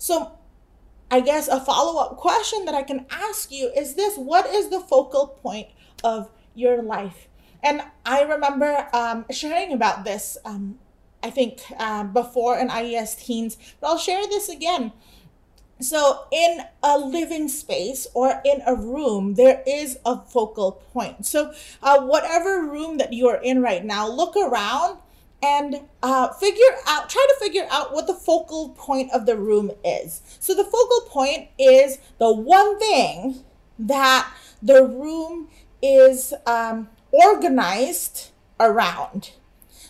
So, 0.00 0.32
I 1.10 1.20
guess 1.20 1.46
a 1.46 1.60
follow 1.60 2.00
up 2.00 2.16
question 2.16 2.64
that 2.64 2.74
I 2.74 2.82
can 2.82 3.04
ask 3.10 3.52
you 3.52 3.70
is 3.76 3.94
this 3.94 4.16
What 4.16 4.46
is 4.46 4.70
the 4.70 4.80
focal 4.80 5.26
point 5.42 5.68
of 6.02 6.30
your 6.54 6.82
life? 6.82 7.28
And 7.62 7.82
I 8.06 8.22
remember 8.22 8.88
um, 8.94 9.26
sharing 9.30 9.74
about 9.74 10.04
this, 10.04 10.38
um, 10.46 10.78
I 11.22 11.28
think, 11.28 11.60
uh, 11.78 12.04
before 12.04 12.58
in 12.58 12.70
IES 12.70 13.14
Teens, 13.16 13.58
but 13.78 13.88
I'll 13.88 13.98
share 13.98 14.26
this 14.26 14.48
again. 14.48 14.92
So, 15.82 16.24
in 16.32 16.62
a 16.82 16.98
living 16.98 17.48
space 17.48 18.06
or 18.14 18.40
in 18.42 18.62
a 18.66 18.74
room, 18.74 19.34
there 19.34 19.62
is 19.66 19.98
a 20.06 20.18
focal 20.18 20.72
point. 20.72 21.26
So, 21.26 21.52
uh, 21.82 22.00
whatever 22.00 22.62
room 22.62 22.96
that 22.96 23.12
you 23.12 23.28
are 23.28 23.40
in 23.42 23.60
right 23.60 23.84
now, 23.84 24.08
look 24.08 24.34
around 24.34 24.98
and 25.42 25.80
uh, 26.02 26.28
figure 26.34 26.76
out, 26.86 27.08
try 27.08 27.26
to 27.28 27.44
figure 27.44 27.66
out 27.70 27.92
what 27.92 28.06
the 28.06 28.14
focal 28.14 28.70
point 28.70 29.10
of 29.12 29.26
the 29.26 29.36
room 29.36 29.70
is. 29.84 30.22
So 30.38 30.54
the 30.54 30.64
focal 30.64 31.00
point 31.08 31.48
is 31.58 31.98
the 32.18 32.32
one 32.32 32.78
thing 32.78 33.44
that 33.78 34.30
the 34.62 34.84
room 34.84 35.48
is 35.82 36.34
um, 36.46 36.88
organized 37.10 38.30
around. 38.58 39.30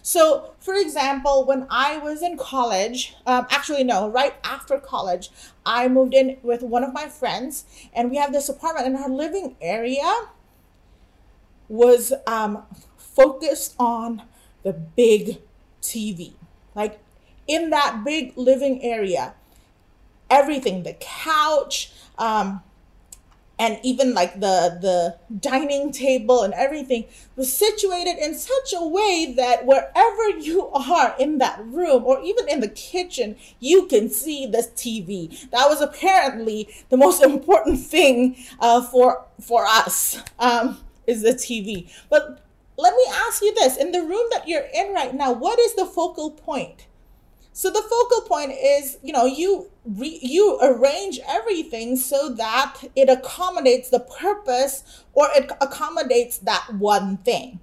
So, 0.02 0.54
for 0.60 0.74
example, 0.74 1.44
when 1.44 1.66
I 1.68 1.98
was 1.98 2.22
in 2.22 2.38
college, 2.38 3.16
um, 3.26 3.46
actually, 3.50 3.84
no, 3.84 4.08
right 4.08 4.34
after 4.42 4.78
college, 4.78 5.30
I 5.66 5.88
moved 5.88 6.14
in 6.14 6.38
with 6.42 6.62
one 6.62 6.82
of 6.84 6.92
my 6.92 7.06
friends, 7.06 7.64
and 7.92 8.10
we 8.10 8.16
have 8.16 8.32
this 8.32 8.48
apartment, 8.48 8.86
and 8.86 8.96
our 8.96 9.10
living 9.10 9.56
area 9.60 10.28
was 11.68 12.12
um, 12.26 12.64
focused 12.96 13.74
on 13.78 14.22
the 14.62 14.72
big 14.72 15.38
TV. 15.82 16.32
Like 16.74 17.00
in 17.46 17.70
that 17.70 18.02
big 18.04 18.32
living 18.36 18.82
area, 18.82 19.34
everything, 20.28 20.82
the 20.82 20.94
couch, 20.94 21.92
um, 22.18 22.62
and 23.60 23.78
even 23.82 24.14
like 24.14 24.40
the 24.40 24.78
the 24.80 25.16
dining 25.38 25.92
table 25.92 26.42
and 26.42 26.54
everything 26.54 27.04
was 27.36 27.52
situated 27.52 28.16
in 28.16 28.34
such 28.34 28.72
a 28.74 28.84
way 28.84 29.34
that 29.36 29.66
wherever 29.66 30.28
you 30.38 30.68
are 30.68 31.14
in 31.18 31.36
that 31.38 31.62
room 31.66 32.02
or 32.04 32.20
even 32.22 32.48
in 32.48 32.60
the 32.60 32.68
kitchen 32.68 33.36
you 33.60 33.86
can 33.86 34.08
see 34.08 34.46
this 34.46 34.68
tv 34.68 35.48
that 35.50 35.68
was 35.68 35.82
apparently 35.82 36.68
the 36.88 36.96
most 36.96 37.22
important 37.32 37.78
thing 37.78 38.34
uh, 38.60 38.82
for 38.82 39.26
for 39.38 39.66
us 39.66 40.22
um, 40.38 40.78
is 41.06 41.20
the 41.20 41.34
tv 41.34 41.88
but 42.08 42.42
let 42.80 42.94
me 42.94 43.04
ask 43.26 43.42
you 43.42 43.54
this 43.54 43.76
in 43.76 43.92
the 43.92 44.02
room 44.02 44.26
that 44.32 44.48
you're 44.48 44.66
in 44.74 44.92
right 44.92 45.14
now, 45.14 45.32
what 45.32 45.58
is 45.58 45.74
the 45.74 45.84
focal 45.84 46.30
point? 46.30 46.86
So 47.52 47.68
the 47.68 47.82
focal 47.82 48.22
point 48.22 48.52
is, 48.52 48.98
you 49.02 49.12
know, 49.12 49.26
you 49.26 49.70
re, 49.84 50.18
you 50.22 50.58
arrange 50.62 51.20
everything 51.28 51.96
so 51.96 52.30
that 52.36 52.76
it 52.96 53.10
accommodates 53.10 53.90
the 53.90 54.00
purpose 54.00 55.04
or 55.12 55.28
it 55.34 55.50
accommodates 55.60 56.38
that 56.38 56.66
one 56.74 57.18
thing. 57.18 57.60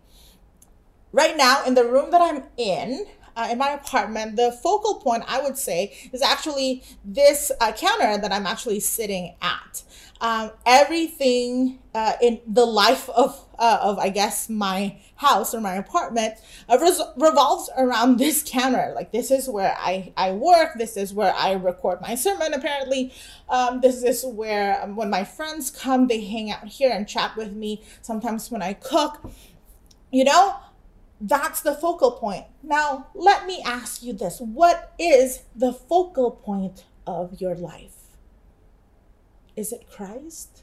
Right 1.12 1.36
now, 1.36 1.66
in 1.66 1.74
the 1.74 1.86
room 1.86 2.12
that 2.12 2.22
I'm 2.22 2.44
in, 2.58 3.06
uh, 3.36 3.48
in 3.50 3.58
my 3.58 3.70
apartment, 3.70 4.36
the 4.36 4.52
focal 4.52 5.00
point 5.00 5.24
I 5.28 5.42
would 5.42 5.58
say 5.58 5.98
is 6.12 6.22
actually 6.22 6.84
this 7.06 7.52
uh, 7.62 7.72
counter 7.72 8.18
that 8.18 8.32
I'm 8.32 8.46
actually 8.46 8.82
sitting 8.82 9.36
at 9.42 9.84
um, 10.20 10.52
everything 10.66 11.80
uh, 11.96 12.14
in 12.22 12.42
the 12.46 12.66
life 12.66 13.10
of 13.10 13.47
uh, 13.60 13.80
of 13.82 14.00
I 14.00 14.10
guess 14.10 14.50
my 14.50 14.98
house 15.16 15.54
or 15.54 15.62
my 15.62 15.76
apartment 15.76 16.36
uh, 16.70 16.78
res- 16.80 17.02
revolves 17.16 17.70
around 17.78 18.18
this 18.20 18.44
counter. 18.46 18.94
Like 18.96 19.12
this 19.12 19.32
is 19.32 19.50
where 19.50 19.76
I 19.78 20.14
I 20.18 20.32
work. 20.32 20.74
This 20.78 20.98
is 20.98 21.14
where 21.14 21.34
I 21.34 21.54
record 21.54 22.02
my 22.02 22.16
sermon. 22.16 22.54
Apparently, 22.54 23.14
um, 23.50 23.82
this 23.82 24.04
is 24.04 24.26
where 24.26 24.82
um, 24.84 24.96
when 24.96 25.10
my 25.10 25.24
friends 25.24 25.72
come, 25.72 26.08
they 26.08 26.24
hang 26.24 26.52
out 26.52 26.68
here 26.68 26.92
and 26.92 27.08
chat 27.08 27.36
with 27.36 27.54
me. 27.54 27.84
Sometimes 28.02 28.52
when 28.52 28.62
I 28.62 28.74
cook, 28.74 29.30
you 30.12 30.24
know. 30.24 30.58
That's 31.20 31.62
the 31.62 31.74
focal 31.74 32.12
point. 32.12 32.46
Now, 32.62 33.08
let 33.16 33.48
me 33.48 33.60
ask 33.66 34.04
you 34.04 34.14
this. 34.14 34.40
What 34.40 34.94
is 35.00 35.42
the 35.56 35.74
focal 35.74 36.30
point 36.30 36.86
of 37.08 37.42
your 37.42 37.56
life? 37.56 37.98
Is 39.56 39.74
it 39.74 39.90
Christ? 39.90 40.62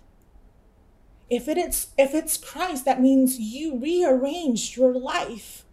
If 1.34 1.48
it 1.48 1.58
is 1.58 1.88
if 1.98 2.14
it's 2.14 2.36
Christ, 2.36 2.84
that 2.84 3.00
means 3.00 3.38
you 3.38 3.78
rearranged 3.78 4.76
your 4.76 4.94
life 4.94 5.64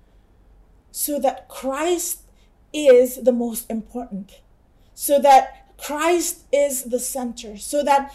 so 0.92 1.20
that 1.20 1.48
Christ 1.48 2.24
is 2.74 3.18
the 3.24 3.32
most 3.32 3.70
important. 3.70 4.42
So 4.94 5.20
that 5.20 5.78
Christ 5.78 6.46
is 6.52 6.84
the 6.84 7.00
center. 7.00 7.58
So 7.58 7.84
that 7.84 8.14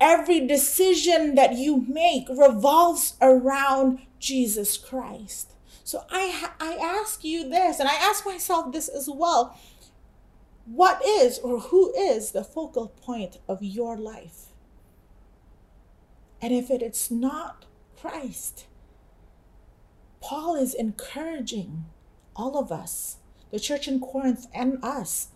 every 0.00 0.46
decision 0.46 1.34
that 1.34 1.54
you 1.54 1.84
make 1.88 2.28
revolves 2.28 3.14
around 3.20 4.00
Jesus 4.18 4.76
Christ. 4.76 5.52
So 5.84 6.04
I 6.10 6.50
I 6.60 6.74
ask 6.80 7.24
you 7.24 7.48
this 7.48 7.80
and 7.80 7.88
I 7.88 7.94
ask 7.94 8.26
myself 8.26 8.72
this 8.72 8.88
as 8.88 9.08
well 9.08 9.56
what 10.66 11.00
is 11.04 11.38
or 11.38 11.60
who 11.60 11.94
is 11.94 12.32
the 12.32 12.42
focal 12.42 12.88
point 12.88 13.38
of 13.48 13.62
your 13.62 13.96
life? 13.96 14.48
And 16.46 16.54
if 16.54 16.70
it 16.70 16.80
is 16.80 17.10
not 17.10 17.64
Christ, 18.00 18.66
Paul 20.20 20.54
is 20.54 20.74
encouraging 20.74 21.86
all 22.36 22.56
of 22.56 22.70
us, 22.70 23.16
the 23.50 23.58
church 23.58 23.88
in 23.88 23.98
Corinth 23.98 24.46
and 24.54 24.78
us, 24.80 25.30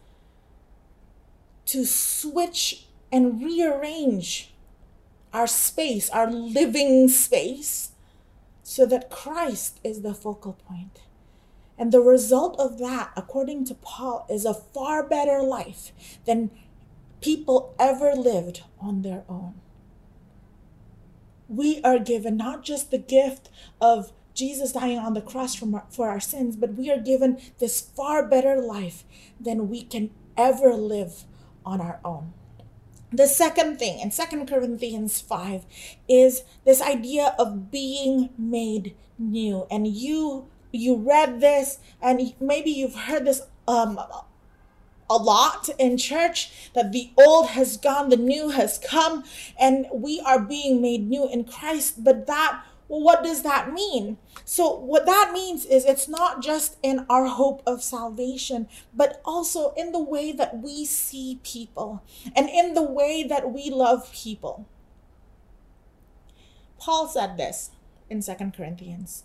to 1.67 1.85
switch 1.85 2.87
and 3.11 3.43
rearrange 3.43 4.55
our 5.33 5.49
space, 5.49 6.09
our 6.11 6.31
living 6.31 7.09
space, 7.09 7.90
so 8.62 8.87
that 8.87 9.11
Christ 9.11 9.81
is 9.83 10.02
the 10.02 10.14
focal 10.14 10.52
point. 10.52 11.00
And 11.76 11.90
the 11.90 12.02
result 12.02 12.55
of 12.61 12.79
that, 12.79 13.11
according 13.17 13.64
to 13.64 13.75
Paul, 13.75 14.26
is 14.31 14.45
a 14.45 14.55
far 14.55 15.02
better 15.02 15.43
life 15.43 15.90
than 16.25 16.52
people 17.21 17.75
ever 17.81 18.12
lived 18.14 18.62
on 18.81 19.02
their 19.02 19.25
own. 19.29 19.55
We 21.50 21.83
are 21.83 21.99
given 21.99 22.37
not 22.37 22.62
just 22.62 22.92
the 22.92 22.99
gift 22.99 23.50
of 23.80 24.12
Jesus 24.35 24.73
dying 24.73 24.99
on 24.99 25.14
the 25.14 25.21
cross 25.21 25.57
from 25.57 25.83
for 25.90 26.09
our 26.09 26.21
sins, 26.21 26.54
but 26.54 26.75
we 26.75 26.90
are 26.92 27.00
given 27.00 27.40
this 27.59 27.80
far 27.80 28.25
better 28.25 28.57
life 28.61 29.02
than 29.40 29.69
we 29.69 29.83
can 29.83 30.11
ever 30.37 30.75
live 30.75 31.25
on 31.66 31.80
our 31.80 31.99
own. 32.04 32.33
The 33.12 33.26
second 33.26 33.78
thing 33.80 33.99
in 33.99 34.12
Second 34.12 34.47
Corinthians 34.49 35.21
5 35.21 35.66
is 36.09 36.45
this 36.64 36.80
idea 36.80 37.35
of 37.37 37.73
being 37.73 38.30
made 38.38 38.95
new. 39.19 39.66
And 39.71 39.88
you 39.88 40.47
you 40.73 40.95
read 40.95 41.40
this 41.40 41.78
and 42.00 42.33
maybe 42.40 42.71
you've 42.71 42.95
heard 42.95 43.25
this 43.25 43.42
um 43.66 43.99
a 45.11 45.17
lot 45.17 45.69
in 45.79 45.99
church 45.99 46.71
that 46.75 46.93
the 46.93 47.11
old 47.19 47.49
has 47.49 47.76
gone, 47.76 48.09
the 48.09 48.17
new 48.17 48.50
has 48.50 48.79
come, 48.79 49.25
and 49.59 49.87
we 49.93 50.21
are 50.21 50.40
being 50.40 50.81
made 50.81 51.09
new 51.09 51.29
in 51.29 51.45
Christ. 51.45 52.02
But 52.02 52.26
that 52.29 52.62
well, 52.90 53.02
what 53.02 53.23
does 53.23 53.43
that 53.43 53.73
mean? 53.73 54.19
So, 54.45 54.75
what 54.75 55.07
that 55.07 55.31
means 55.33 55.64
is 55.64 55.85
it's 55.85 56.09
not 56.09 56.43
just 56.43 56.76
in 56.83 57.07
our 57.09 57.26
hope 57.26 57.62
of 57.64 57.85
salvation, 57.85 58.69
but 58.93 59.23
also 59.25 59.73
in 59.76 59.93
the 59.93 60.02
way 60.02 60.33
that 60.33 60.59
we 60.59 60.85
see 60.85 61.38
people 61.45 62.02
and 62.35 62.49
in 62.49 62.75
the 62.75 62.83
way 62.83 63.23
that 63.23 63.52
we 63.52 63.71
love 63.71 64.12
people. 64.12 64.67
Paul 66.81 67.07
said 67.07 67.37
this 67.37 67.71
in 68.09 68.23
Second 68.23 68.55
Corinthians 68.55 69.23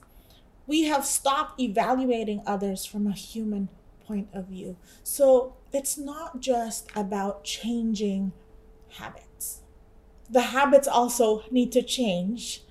We 0.68 0.84
have 0.84 1.04
stopped 1.04 1.60
evaluating 1.60 2.44
others 2.46 2.86
from 2.86 3.08
a 3.08 3.14
human 3.14 3.70
point 4.06 4.30
of 4.32 4.46
view. 4.46 4.78
So, 5.02 5.56
it's 5.76 5.98
not 5.98 6.40
just 6.40 6.90
about 6.96 7.44
changing 7.44 8.32
habits, 8.98 9.62
the 10.30 10.42
habits 10.42 10.88
also 10.88 11.44
need 11.52 11.72
to 11.74 11.84
change. 11.84 12.62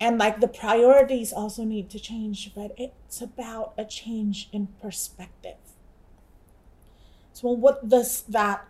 And 0.00 0.18
like 0.18 0.40
the 0.40 0.48
priorities 0.48 1.32
also 1.32 1.64
need 1.64 1.88
to 1.90 2.00
change 2.00 2.52
but 2.56 2.72
it's 2.76 3.20
about 3.20 3.72
a 3.78 3.84
change 3.84 4.48
in 4.52 4.68
perspective. 4.80 5.58
So 7.32 7.50
what 7.50 7.88
does 7.88 8.22
that 8.22 8.66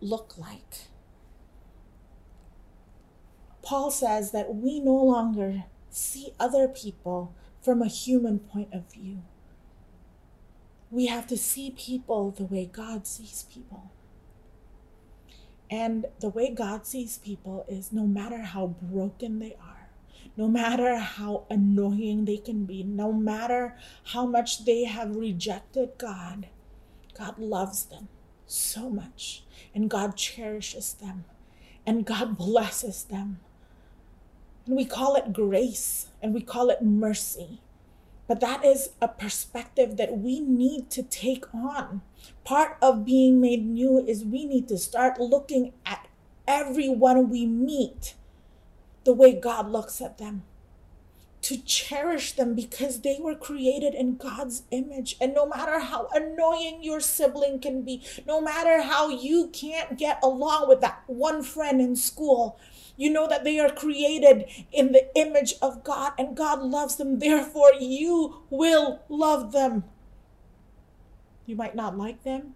look 0.00 0.34
like? 0.38 0.88
Paul 3.62 3.90
says 3.90 4.32
that 4.32 4.54
we 4.54 4.80
no 4.80 4.96
longer 4.96 5.64
see 5.90 6.32
other 6.40 6.68
people 6.68 7.34
from 7.60 7.80
a 7.80 7.86
human 7.86 8.38
point 8.38 8.72
of 8.72 8.90
view 8.92 9.22
we 10.92 11.06
have 11.06 11.26
to 11.26 11.36
see 11.36 11.70
people 11.70 12.30
the 12.30 12.44
way 12.44 12.64
god 12.64 13.06
sees 13.06 13.44
people 13.52 13.90
and 15.68 16.06
the 16.20 16.28
way 16.28 16.48
god 16.50 16.86
sees 16.86 17.18
people 17.18 17.66
is 17.68 17.92
no 17.92 18.06
matter 18.06 18.42
how 18.42 18.66
broken 18.80 19.40
they 19.40 19.56
are 19.60 19.72
no 20.36 20.48
matter 20.48 20.96
how 20.96 21.44
annoying 21.50 22.24
they 22.24 22.38
can 22.38 22.64
be, 22.64 22.82
no 22.82 23.12
matter 23.12 23.76
how 24.12 24.24
much 24.26 24.64
they 24.64 24.84
have 24.84 25.16
rejected 25.16 25.90
God, 25.98 26.48
God 27.16 27.38
loves 27.38 27.84
them 27.84 28.08
so 28.46 28.88
much. 28.88 29.44
And 29.74 29.90
God 29.90 30.16
cherishes 30.16 30.94
them. 30.94 31.24
And 31.86 32.06
God 32.06 32.38
blesses 32.38 33.04
them. 33.04 33.40
And 34.66 34.76
we 34.76 34.84
call 34.84 35.16
it 35.16 35.32
grace 35.32 36.08
and 36.22 36.32
we 36.32 36.40
call 36.40 36.70
it 36.70 36.82
mercy. 36.82 37.60
But 38.26 38.40
that 38.40 38.64
is 38.64 38.90
a 39.00 39.08
perspective 39.08 39.96
that 39.96 40.18
we 40.18 40.40
need 40.40 40.90
to 40.90 41.02
take 41.02 41.52
on. 41.54 42.02
Part 42.44 42.78
of 42.80 43.04
being 43.04 43.40
made 43.40 43.66
new 43.66 43.98
is 43.98 44.24
we 44.24 44.44
need 44.44 44.68
to 44.68 44.78
start 44.78 45.20
looking 45.20 45.72
at 45.84 46.06
everyone 46.46 47.28
we 47.28 47.46
meet 47.46 48.14
the 49.04 49.12
way 49.12 49.32
God 49.32 49.68
looks 49.68 50.00
at 50.00 50.18
them. 50.18 50.44
To 51.42 51.56
cherish 51.56 52.32
them 52.32 52.54
because 52.54 53.00
they 53.00 53.18
were 53.20 53.34
created 53.34 53.94
in 53.94 54.16
God's 54.16 54.62
image. 54.70 55.16
And 55.20 55.34
no 55.34 55.44
matter 55.44 55.80
how 55.80 56.08
annoying 56.14 56.84
your 56.84 57.00
sibling 57.00 57.58
can 57.58 57.82
be, 57.82 58.04
no 58.26 58.40
matter 58.40 58.82
how 58.82 59.08
you 59.08 59.48
can't 59.52 59.98
get 59.98 60.20
along 60.22 60.68
with 60.68 60.80
that 60.82 61.02
one 61.06 61.42
friend 61.42 61.80
in 61.80 61.96
school, 61.96 62.60
you 62.96 63.10
know 63.10 63.26
that 63.28 63.44
they 63.44 63.58
are 63.58 63.70
created 63.70 64.46
in 64.72 64.92
the 64.92 65.08
image 65.16 65.54
of 65.62 65.84
God 65.84 66.12
and 66.18 66.36
God 66.36 66.62
loves 66.62 66.96
them. 66.96 67.18
Therefore, 67.18 67.72
you 67.78 68.42
will 68.50 69.02
love 69.08 69.52
them. 69.52 69.84
You 71.46 71.56
might 71.56 71.74
not 71.74 71.96
like 71.96 72.22
them. 72.22 72.54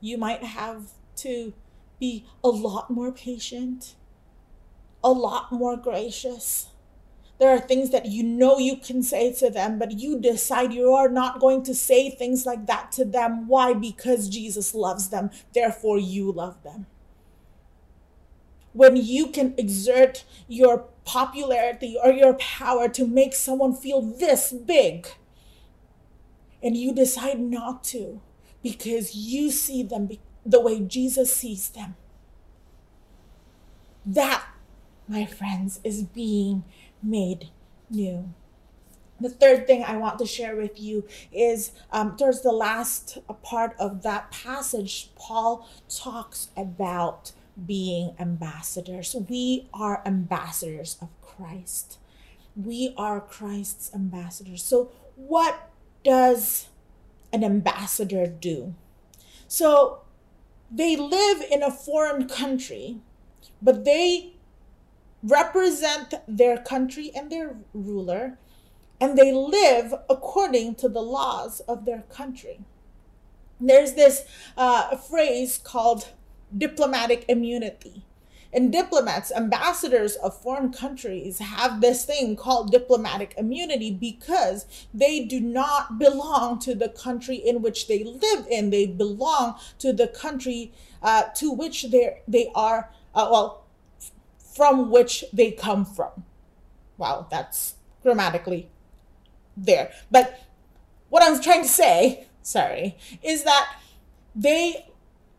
You 0.00 0.18
might 0.18 0.42
have 0.42 0.90
to 1.16 1.54
be 1.98 2.26
a 2.44 2.48
lot 2.48 2.90
more 2.90 3.12
patient 3.12 3.94
a 5.06 5.10
lot 5.12 5.52
more 5.52 5.76
gracious. 5.76 6.66
There 7.38 7.50
are 7.50 7.60
things 7.60 7.90
that 7.90 8.06
you 8.06 8.24
know 8.24 8.58
you 8.58 8.76
can 8.76 9.04
say 9.04 9.32
to 9.34 9.50
them, 9.50 9.78
but 9.78 9.92
you 9.92 10.18
decide 10.18 10.72
you 10.72 10.92
are 10.94 11.08
not 11.08 11.38
going 11.38 11.62
to 11.64 11.74
say 11.74 12.10
things 12.10 12.44
like 12.44 12.66
that 12.66 12.90
to 12.92 13.04
them. 13.04 13.46
Why? 13.46 13.72
Because 13.72 14.28
Jesus 14.28 14.74
loves 14.74 15.10
them. 15.10 15.30
Therefore, 15.54 15.98
you 15.98 16.32
love 16.32 16.60
them. 16.64 16.86
When 18.76 18.94
you 18.96 19.28
can 19.28 19.54
exert 19.56 20.24
your 20.48 20.84
popularity 21.06 21.96
or 22.02 22.12
your 22.12 22.34
power 22.34 22.88
to 22.90 23.06
make 23.06 23.34
someone 23.34 23.74
feel 23.74 24.02
this 24.02 24.52
big, 24.52 25.08
and 26.62 26.76
you 26.76 26.94
decide 26.94 27.40
not 27.40 27.82
to 27.84 28.20
because 28.62 29.14
you 29.14 29.50
see 29.50 29.82
them 29.82 30.10
the 30.44 30.60
way 30.60 30.80
Jesus 30.80 31.34
sees 31.34 31.70
them, 31.70 31.96
that 34.04 34.44
my 35.08 35.24
friends, 35.24 35.80
is 35.84 36.02
being 36.02 36.64
made 37.02 37.50
new. 37.90 38.32
The 39.20 39.30
third 39.30 39.66
thing 39.66 39.82
I 39.82 39.96
want 39.96 40.18
to 40.18 40.26
share 40.26 40.56
with 40.56 40.78
you 40.78 41.06
is 41.32 41.72
um, 41.90 42.16
towards 42.16 42.42
the 42.42 42.52
last 42.52 43.18
part 43.42 43.74
of 43.78 44.02
that 44.02 44.30
passage, 44.30 45.10
Paul 45.16 45.66
talks 45.88 46.48
about 46.56 47.32
being 47.64 48.14
ambassadors. 48.18 49.14
We 49.28 49.68
are 49.72 50.02
ambassadors 50.04 50.98
of 51.00 51.08
Christ. 51.22 51.98
We 52.54 52.94
are 52.96 53.20
Christ's 53.20 53.94
ambassadors. 53.94 54.62
So, 54.62 54.90
what 55.14 55.70
does 56.04 56.68
an 57.32 57.44
ambassador 57.44 58.26
do? 58.26 58.74
So, 59.48 60.02
they 60.70 60.96
live 60.96 61.42
in 61.50 61.62
a 61.62 61.70
foreign 61.70 62.28
country, 62.28 62.98
but 63.62 63.84
they 63.84 64.34
represent 65.22 66.14
their 66.26 66.58
country 66.58 67.10
and 67.14 67.30
their 67.30 67.56
ruler, 67.72 68.38
and 69.00 69.16
they 69.16 69.32
live 69.32 69.94
according 70.08 70.74
to 70.76 70.88
the 70.88 71.02
laws 71.02 71.60
of 71.60 71.84
their 71.84 72.02
country. 72.10 72.60
There's 73.60 73.94
this 73.94 74.24
uh, 74.56 74.96
phrase 74.96 75.58
called 75.58 76.08
diplomatic 76.56 77.24
immunity. 77.28 78.04
And 78.52 78.72
diplomats, 78.72 79.30
ambassadors 79.32 80.16
of 80.16 80.40
foreign 80.40 80.72
countries, 80.72 81.40
have 81.40 81.80
this 81.80 82.04
thing 82.04 82.36
called 82.36 82.72
diplomatic 82.72 83.34
immunity 83.36 83.90
because 83.90 84.64
they 84.94 85.24
do 85.24 85.40
not 85.40 85.98
belong 85.98 86.58
to 86.60 86.74
the 86.74 86.88
country 86.88 87.36
in 87.36 87.60
which 87.60 87.86
they 87.86 88.02
live 88.02 88.46
in. 88.48 88.70
They 88.70 88.86
belong 88.86 89.56
to 89.80 89.92
the 89.92 90.08
country 90.08 90.72
uh, 91.02 91.24
to 91.36 91.52
which 91.52 91.90
they 91.90 92.22
they 92.26 92.50
are 92.54 92.90
uh, 93.14 93.28
well 93.30 93.66
from 94.38 94.90
which 94.90 95.24
they 95.32 95.50
come 95.50 95.84
from. 95.84 96.24
Wow, 96.96 97.26
that's 97.30 97.74
grammatically 98.02 98.70
there. 99.56 99.92
But 100.10 100.40
what 101.10 101.22
I'm 101.22 101.42
trying 101.42 101.62
to 101.62 101.68
say, 101.68 102.26
sorry, 102.42 102.96
is 103.22 103.44
that 103.44 103.76
they 104.34 104.86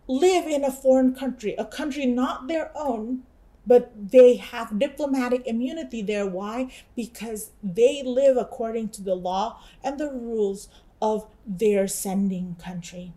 live 0.08 0.48
in 0.48 0.64
a 0.64 0.72
foreign 0.72 1.14
country, 1.14 1.56
a 1.58 1.66
country 1.66 2.06
not 2.06 2.48
their 2.48 2.72
own, 2.76 3.24
but 3.66 3.92
they 4.12 4.38
have 4.38 4.80
diplomatic 4.80 5.46
immunity 5.46 6.02
there. 6.02 6.26
Why? 6.26 6.72
Because 6.96 7.52
they 7.62 8.02
live 8.02 8.38
according 8.38 8.90
to 8.90 9.04
the 9.04 9.16
law 9.16 9.62
and 9.84 10.00
the 10.00 10.10
rules 10.10 10.70
of 11.02 11.28
their 11.46 11.88
sending 11.88 12.56
country. 12.56 13.14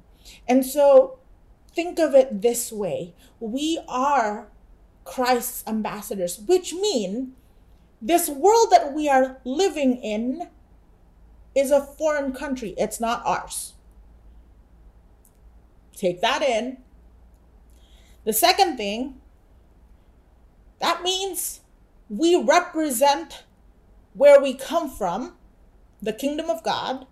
And 0.48 0.66
so 0.66 1.18
think 1.72 1.98
of 1.98 2.14
it 2.14 2.42
this 2.42 2.72
way 2.72 3.14
we 3.38 3.80
are 3.88 4.48
Christ's 5.04 5.64
ambassadors, 5.66 6.38
which 6.38 6.74
mean 6.74 7.34
this 8.02 8.28
world 8.28 8.68
that 8.70 8.92
we 8.92 9.08
are 9.08 9.38
living 9.44 9.96
in 9.96 10.48
is 11.54 11.70
a 11.70 11.80
foreign 11.80 12.32
country. 12.32 12.74
It's 12.76 13.00
not 13.00 13.22
ours. 13.24 13.74
Take 16.00 16.22
that 16.22 16.40
in. 16.40 16.78
The 18.24 18.32
second 18.32 18.78
thing, 18.78 19.20
that 20.78 21.02
means 21.02 21.60
we 22.08 22.34
represent 22.42 23.44
where 24.14 24.40
we 24.40 24.54
come 24.54 24.88
from, 24.88 25.34
the 26.00 26.14
kingdom 26.14 26.48
of 26.48 26.62
God, 26.62 27.06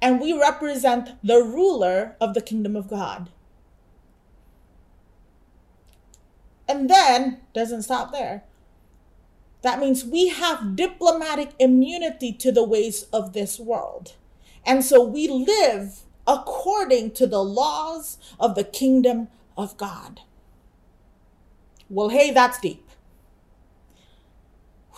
and 0.00 0.18
we 0.18 0.32
represent 0.32 1.10
the 1.22 1.42
ruler 1.42 2.16
of 2.22 2.32
the 2.32 2.40
kingdom 2.40 2.74
of 2.74 2.88
God. 2.88 3.28
And 6.66 6.88
then 6.88 7.42
doesn't 7.52 7.82
stop 7.82 8.12
there. 8.12 8.44
That 9.60 9.78
means 9.78 10.06
we 10.06 10.28
have 10.28 10.74
diplomatic 10.74 11.50
immunity 11.58 12.32
to 12.32 12.50
the 12.50 12.64
ways 12.64 13.02
of 13.12 13.34
this 13.34 13.60
world. 13.60 14.14
And 14.64 14.82
so 14.82 15.04
we 15.04 15.28
live 15.28 16.04
according 16.26 17.12
to 17.12 17.26
the 17.26 17.42
laws 17.42 18.18
of 18.40 18.54
the 18.54 18.64
kingdom 18.64 19.28
of 19.56 19.76
God. 19.76 20.20
Well, 21.88 22.08
hey, 22.08 22.30
that's 22.30 22.58
deep. 22.58 22.88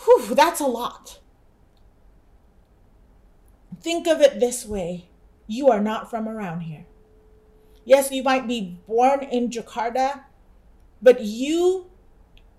Whew, 0.05 0.35
that's 0.35 0.59
a 0.59 0.65
lot. 0.65 1.19
Think 3.81 4.07
of 4.07 4.21
it 4.21 4.39
this 4.39 4.65
way 4.65 5.09
you 5.47 5.69
are 5.69 5.79
not 5.81 6.09
from 6.09 6.27
around 6.27 6.61
here. 6.61 6.85
Yes, 7.85 8.11
you 8.11 8.21
might 8.21 8.47
be 8.47 8.79
born 8.85 9.23
in 9.23 9.49
Jakarta, 9.49 10.23
but 11.01 11.21
you, 11.21 11.89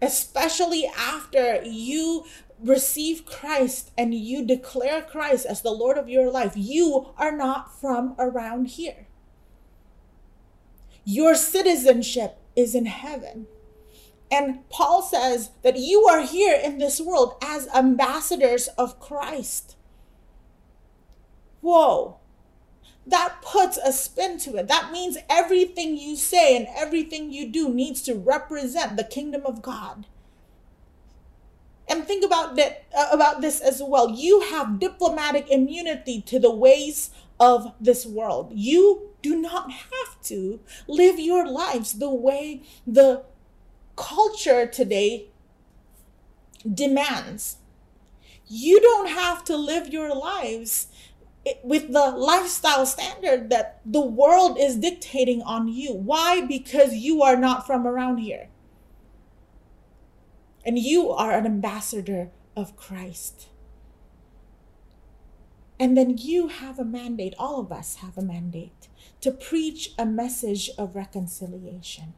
especially 0.01 0.91
after 0.97 1.63
you 1.65 2.25
receive 2.63 3.27
Christ 3.27 3.91
and 3.97 4.15
you 4.15 4.45
declare 4.45 5.03
Christ 5.03 5.47
as 5.47 5.63
the 5.63 5.71
Lord 5.71 5.99
of 5.99 6.09
your 6.09 6.31
life, 6.31 6.53
you 6.57 7.11
are 7.17 7.37
not 7.37 7.79
from 7.81 8.15
around 8.19 8.67
here. 8.69 9.07
Your 11.05 11.35
citizenship 11.35 12.39
is 12.55 12.75
in 12.75 12.87
heaven. 12.87 13.47
And 14.31 14.69
Paul 14.69 15.03
says 15.03 15.51
that 15.63 15.79
you 15.79 16.05
are 16.05 16.21
here 16.21 16.59
in 16.63 16.79
this 16.79 17.01
world 17.01 17.37
as 17.43 17.69
ambassadors 17.75 18.69
of 18.77 19.01
Christ. 19.01 19.77
Whoa. 21.61 22.19
That 23.07 23.37
puts 23.41 23.79
a 23.79 23.91
spin 23.91 24.39
to 24.41 24.57
it. 24.57 24.69
That 24.69 24.93
means 24.93 25.17
everything 25.31 25.97
you 25.97 26.15
say 26.15 26.55
and 26.57 26.67
everything 26.77 27.33
you 27.33 27.49
do 27.49 27.71
needs 27.71 28.03
to 28.03 28.15
represent 28.15 28.97
the 28.97 29.05
kingdom 29.05 29.47
of 29.47 29.63
God. 29.63 30.07
And 31.89 32.05
think 32.05 32.25
about 32.25 32.57
that 32.57 32.85
uh, 32.97 33.09
about 33.13 33.41
this 33.41 33.61
as 33.61 33.83
well. 33.83 34.11
You 34.11 34.41
have 34.41 34.79
diplomatic 34.79 35.49
immunity 35.51 36.21
to 36.23 36.39
the 36.39 36.55
ways 36.55 37.11
of 37.41 37.73
this 37.81 38.05
world. 38.05 38.53
You 38.55 39.11
do 39.23 39.41
not 39.41 39.71
have 39.71 40.21
to 40.25 40.61
live 40.87 41.19
your 41.19 41.49
lives 41.49 41.95
the 41.95 42.11
way 42.11 42.63
the 42.87 43.25
culture 43.97 44.67
today 44.67 45.29
demands. 46.73 47.57
You 48.47 48.81
don't 48.81 49.09
have 49.09 49.45
to 49.45 49.57
live 49.57 49.89
your 49.93 50.15
lives 50.15 50.89
with 51.63 51.93
the 51.93 52.11
lifestyle 52.11 52.87
standard 52.87 53.51
that 53.51 53.81
the 53.85 54.01
world 54.01 54.59
is 54.59 54.77
dictating 54.77 55.43
on 55.43 55.69
you. 55.69 55.93
Why? 55.95 56.45
Because 56.45 56.95
you 56.95 57.23
are 57.23 57.37
not 57.37 57.67
from 57.67 57.87
around 57.87 58.19
here. 58.19 58.49
And 60.65 60.79
you 60.79 61.11
are 61.11 61.33
an 61.33 61.47
ambassador 61.47 62.31
of 62.57 62.77
Christ. 62.77 63.49
And 65.81 65.97
then 65.97 66.19
you 66.19 66.49
have 66.49 66.79
a 66.79 66.85
mandate, 66.85 67.35
all 67.39 67.61
of 67.61 67.71
us 67.71 67.97
have 67.97 68.19
a 68.19 68.23
mandate, 68.23 68.89
to 69.21 69.31
preach 69.31 69.93
a 69.97 70.05
message 70.05 70.71
of 70.77 70.97
reconciliation, 70.97 72.15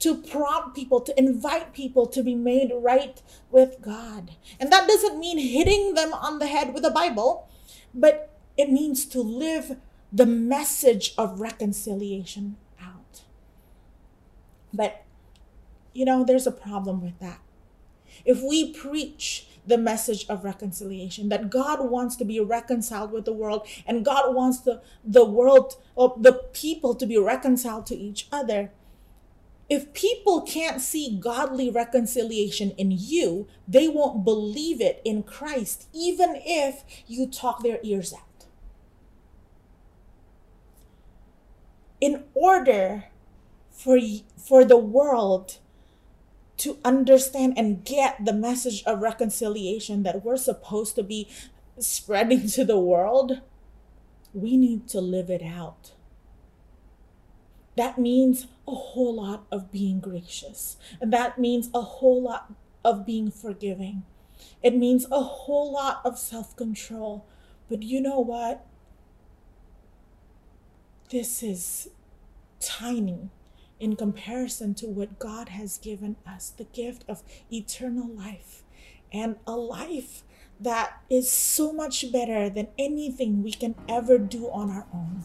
to 0.00 0.16
prompt 0.16 0.74
people, 0.74 1.00
to 1.00 1.16
invite 1.16 1.72
people 1.72 2.06
to 2.06 2.22
be 2.24 2.34
made 2.34 2.72
right 2.74 3.22
with 3.52 3.80
God. 3.80 4.32
And 4.58 4.72
that 4.72 4.88
doesn't 4.88 5.20
mean 5.20 5.38
hitting 5.38 5.94
them 5.94 6.12
on 6.12 6.40
the 6.40 6.48
head 6.48 6.74
with 6.74 6.84
a 6.84 6.90
Bible, 6.90 7.48
but 7.94 8.36
it 8.56 8.70
means 8.70 9.06
to 9.06 9.20
live 9.20 9.76
the 10.12 10.26
message 10.26 11.14
of 11.16 11.40
reconciliation 11.40 12.56
out. 12.82 13.22
But, 14.74 15.04
you 15.94 16.04
know, 16.04 16.24
there's 16.24 16.48
a 16.48 16.52
problem 16.52 17.00
with 17.00 17.18
that. 17.20 17.40
If 18.24 18.42
we 18.42 18.72
preach 18.72 19.46
the 19.66 19.78
message 19.78 20.26
of 20.28 20.44
reconciliation, 20.44 21.28
that 21.28 21.50
God 21.50 21.88
wants 21.88 22.16
to 22.16 22.24
be 22.24 22.40
reconciled 22.40 23.12
with 23.12 23.24
the 23.24 23.32
world 23.32 23.66
and 23.86 24.04
God 24.04 24.34
wants 24.34 24.60
the, 24.60 24.82
the 25.04 25.24
world, 25.24 25.76
or 25.94 26.16
the 26.18 26.32
people 26.52 26.94
to 26.96 27.06
be 27.06 27.18
reconciled 27.18 27.86
to 27.86 27.96
each 27.96 28.28
other, 28.32 28.72
if 29.68 29.94
people 29.94 30.42
can't 30.42 30.80
see 30.80 31.16
godly 31.18 31.70
reconciliation 31.70 32.72
in 32.72 32.90
you, 32.90 33.46
they 33.66 33.88
won't 33.88 34.24
believe 34.24 34.80
it 34.80 35.00
in 35.04 35.22
Christ, 35.22 35.88
even 35.94 36.34
if 36.44 36.82
you 37.06 37.26
talk 37.26 37.62
their 37.62 37.78
ears 37.82 38.12
out. 38.12 38.32
in 42.02 42.24
order 42.34 43.04
for 43.70 43.96
for 44.36 44.64
the 44.64 44.76
world 44.76 45.58
to 46.62 46.78
understand 46.84 47.54
and 47.56 47.84
get 47.84 48.24
the 48.24 48.32
message 48.32 48.82
of 48.84 49.00
reconciliation 49.00 50.02
that 50.02 50.24
we're 50.24 50.36
supposed 50.36 50.94
to 50.96 51.02
be 51.02 51.28
spreading 51.78 52.48
to 52.48 52.64
the 52.64 52.78
world, 52.78 53.40
we 54.34 54.56
need 54.56 54.88
to 54.88 55.00
live 55.00 55.30
it 55.30 55.42
out. 55.42 55.92
That 57.76 57.98
means 57.98 58.46
a 58.68 58.74
whole 58.74 59.14
lot 59.14 59.46
of 59.50 59.72
being 59.72 60.00
gracious. 60.00 60.76
And 61.00 61.12
that 61.12 61.38
means 61.38 61.70
a 61.74 61.80
whole 61.80 62.22
lot 62.22 62.52
of 62.84 63.06
being 63.06 63.30
forgiving. 63.30 64.02
It 64.62 64.76
means 64.76 65.06
a 65.10 65.20
whole 65.20 65.72
lot 65.72 66.00
of 66.04 66.18
self 66.18 66.54
control. 66.56 67.24
But 67.68 67.82
you 67.82 68.00
know 68.00 68.20
what? 68.20 68.66
this 71.12 71.42
is 71.42 71.90
tiny 72.58 73.28
in 73.82 73.96
comparison 73.96 74.74
to 74.74 74.86
what 74.86 75.18
God 75.18 75.48
has 75.48 75.76
given 75.76 76.16
us 76.24 76.50
the 76.50 76.64
gift 76.64 77.04
of 77.08 77.22
eternal 77.52 78.08
life 78.08 78.62
and 79.12 79.36
a 79.44 79.56
life 79.56 80.22
that 80.60 81.02
is 81.10 81.30
so 81.30 81.72
much 81.72 82.12
better 82.12 82.48
than 82.48 82.68
anything 82.78 83.42
we 83.42 83.50
can 83.50 83.74
ever 83.88 84.18
do 84.18 84.48
on 84.50 84.70
our 84.70 84.86
own. 84.94 85.24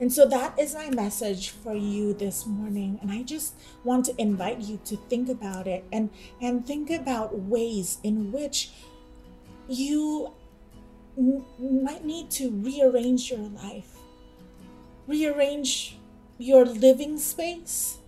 And 0.00 0.12
so 0.12 0.26
that 0.28 0.58
is 0.58 0.74
my 0.74 0.90
message 0.90 1.50
for 1.50 1.74
you 1.74 2.12
this 2.12 2.44
morning. 2.44 2.98
And 3.00 3.12
I 3.12 3.22
just 3.22 3.54
want 3.84 4.04
to 4.06 4.20
invite 4.20 4.60
you 4.60 4.80
to 4.86 4.96
think 5.08 5.28
about 5.28 5.68
it 5.68 5.84
and, 5.92 6.10
and 6.42 6.66
think 6.66 6.90
about 6.90 7.38
ways 7.38 7.98
in 8.02 8.32
which 8.32 8.70
you 9.68 10.34
might 11.58 12.04
need 12.04 12.30
to 12.32 12.50
rearrange 12.50 13.30
your 13.30 13.48
life, 13.48 13.96
rearrange 15.06 15.96
your 16.38 16.64
living 16.64 17.18
space 17.18 17.98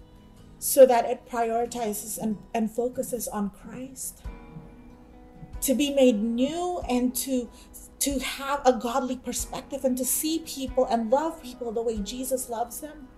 so 0.59 0.85
that 0.87 1.05
it 1.05 1.29
prioritizes 1.29 2.19
and, 2.19 2.39
and 2.53 2.71
focuses 2.71 3.29
on 3.29 3.51
Christ. 3.51 4.23
To 5.63 5.75
be 5.75 5.93
made 5.93 6.23
new 6.23 6.81
and 6.89 7.15
to 7.17 7.49
to 8.01 8.21
have 8.21 8.61
a 8.65 8.73
godly 8.73 9.17
perspective 9.17 9.85
and 9.85 9.99
to 9.99 10.05
see 10.05 10.39
people 10.47 10.87
and 10.87 11.11
love 11.11 11.43
people 11.43 11.73
the 11.73 11.83
way 11.83 11.99
Jesus 11.99 12.49
loves 12.49 12.81
them. 12.81 13.09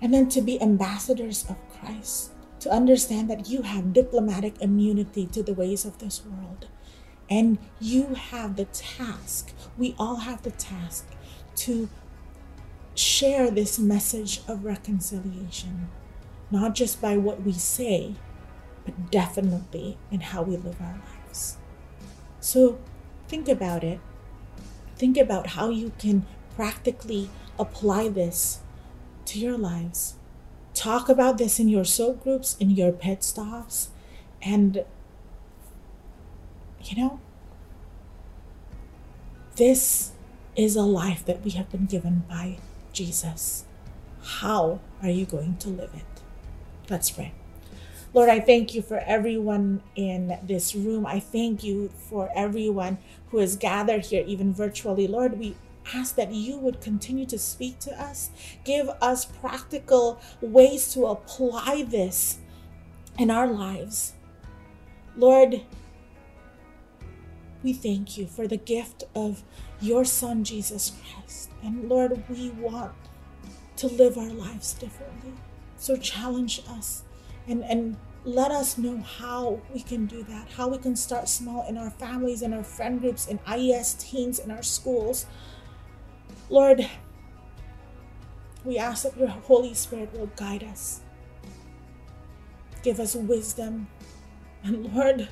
And 0.00 0.14
then 0.14 0.30
to 0.30 0.40
be 0.40 0.60
ambassadors 0.62 1.44
of 1.46 1.56
Christ, 1.68 2.32
to 2.60 2.70
understand 2.70 3.28
that 3.28 3.50
you 3.50 3.60
have 3.60 3.92
diplomatic 3.92 4.62
immunity 4.62 5.26
to 5.26 5.42
the 5.42 5.52
ways 5.52 5.84
of 5.84 5.98
this 5.98 6.24
world 6.24 6.68
and 7.30 7.58
you 7.80 8.14
have 8.14 8.56
the 8.56 8.64
task, 8.66 9.54
we 9.78 9.94
all 9.98 10.16
have 10.16 10.42
the 10.42 10.50
task 10.50 11.06
to 11.54 11.88
share 12.94 13.50
this 13.50 13.78
message 13.78 14.40
of 14.48 14.64
reconciliation, 14.64 15.88
not 16.50 16.74
just 16.74 17.00
by 17.00 17.16
what 17.16 17.42
we 17.42 17.52
say, 17.52 18.14
but 18.84 19.10
definitely 19.10 19.98
in 20.10 20.20
how 20.20 20.42
we 20.42 20.56
live 20.56 20.80
our 20.80 21.00
lives. 21.26 21.56
So 22.40 22.78
think 23.28 23.48
about 23.48 23.84
it. 23.84 24.00
Think 24.96 25.16
about 25.16 25.48
how 25.48 25.70
you 25.70 25.92
can 25.98 26.26
practically 26.56 27.30
apply 27.58 28.08
this 28.08 28.60
to 29.26 29.38
your 29.38 29.56
lives. 29.56 30.16
Talk 30.74 31.08
about 31.08 31.38
this 31.38 31.58
in 31.58 31.68
your 31.68 31.84
soap 31.84 32.22
groups, 32.22 32.56
in 32.58 32.70
your 32.70 32.92
pit 32.92 33.22
stops, 33.22 33.90
and 34.42 34.84
you 36.82 36.96
know, 36.96 37.20
this 39.56 40.12
is 40.56 40.76
a 40.76 40.82
life 40.82 41.24
that 41.26 41.44
we 41.44 41.50
have 41.50 41.70
been 41.70 41.86
given 41.86 42.24
by 42.28 42.58
Jesus. 42.92 43.64
How 44.22 44.80
are 45.02 45.10
you 45.10 45.26
going 45.26 45.56
to 45.58 45.68
live 45.68 45.90
it? 45.94 46.20
Let's 46.88 47.10
pray. 47.10 47.32
Lord, 48.12 48.28
I 48.28 48.40
thank 48.40 48.74
you 48.74 48.82
for 48.82 48.98
everyone 48.98 49.82
in 49.94 50.38
this 50.42 50.74
room. 50.74 51.06
I 51.06 51.20
thank 51.20 51.62
you 51.62 51.90
for 52.08 52.28
everyone 52.34 52.98
who 53.28 53.38
is 53.38 53.54
gathered 53.54 54.06
here, 54.06 54.24
even 54.26 54.52
virtually. 54.52 55.06
Lord, 55.06 55.38
we 55.38 55.54
ask 55.94 56.16
that 56.16 56.32
you 56.32 56.58
would 56.58 56.80
continue 56.80 57.26
to 57.26 57.38
speak 57.38 57.78
to 57.80 58.02
us, 58.02 58.30
give 58.64 58.88
us 59.00 59.24
practical 59.24 60.20
ways 60.40 60.92
to 60.94 61.06
apply 61.06 61.84
this 61.88 62.38
in 63.18 63.30
our 63.30 63.46
lives. 63.46 64.14
Lord, 65.16 65.62
we 67.62 67.72
thank 67.72 68.16
you 68.16 68.26
for 68.26 68.46
the 68.46 68.56
gift 68.56 69.04
of 69.14 69.42
your 69.80 70.04
Son, 70.04 70.44
Jesus 70.44 70.92
Christ. 71.02 71.50
And 71.62 71.88
Lord, 71.88 72.24
we 72.28 72.50
want 72.50 72.92
to 73.76 73.86
live 73.86 74.16
our 74.16 74.30
lives 74.30 74.74
differently. 74.74 75.32
So 75.76 75.96
challenge 75.96 76.62
us 76.68 77.02
and, 77.46 77.64
and 77.64 77.96
let 78.24 78.50
us 78.50 78.76
know 78.76 78.98
how 78.98 79.60
we 79.72 79.80
can 79.80 80.06
do 80.06 80.22
that, 80.24 80.48
how 80.56 80.68
we 80.68 80.78
can 80.78 80.96
start 80.96 81.28
small 81.28 81.66
in 81.68 81.78
our 81.78 81.90
families, 81.90 82.42
in 82.42 82.52
our 82.52 82.64
friend 82.64 83.00
groups, 83.00 83.26
in 83.26 83.40
IES 83.46 83.94
teens, 83.94 84.38
in 84.38 84.50
our 84.50 84.62
schools. 84.62 85.26
Lord, 86.50 86.88
we 88.64 88.76
ask 88.76 89.04
that 89.04 89.16
your 89.16 89.28
Holy 89.28 89.72
Spirit 89.72 90.12
will 90.12 90.30
guide 90.36 90.64
us, 90.64 91.00
give 92.82 93.00
us 93.00 93.14
wisdom, 93.14 93.88
and 94.62 94.94
Lord, 94.94 95.28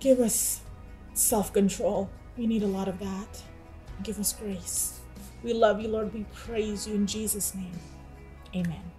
give 0.00 0.20
us 0.20 0.60
self 1.14 1.52
control. 1.52 2.10
We 2.36 2.46
need 2.46 2.62
a 2.62 2.66
lot 2.66 2.88
of 2.88 2.98
that. 2.98 3.42
Give 4.02 4.18
us 4.18 4.32
grace. 4.32 5.00
We 5.42 5.52
love 5.52 5.80
you, 5.80 5.88
Lord. 5.88 6.12
We 6.12 6.24
praise 6.34 6.86
you 6.86 6.94
in 6.94 7.06
Jesus' 7.06 7.54
name. 7.54 7.78
Amen. 8.54 8.93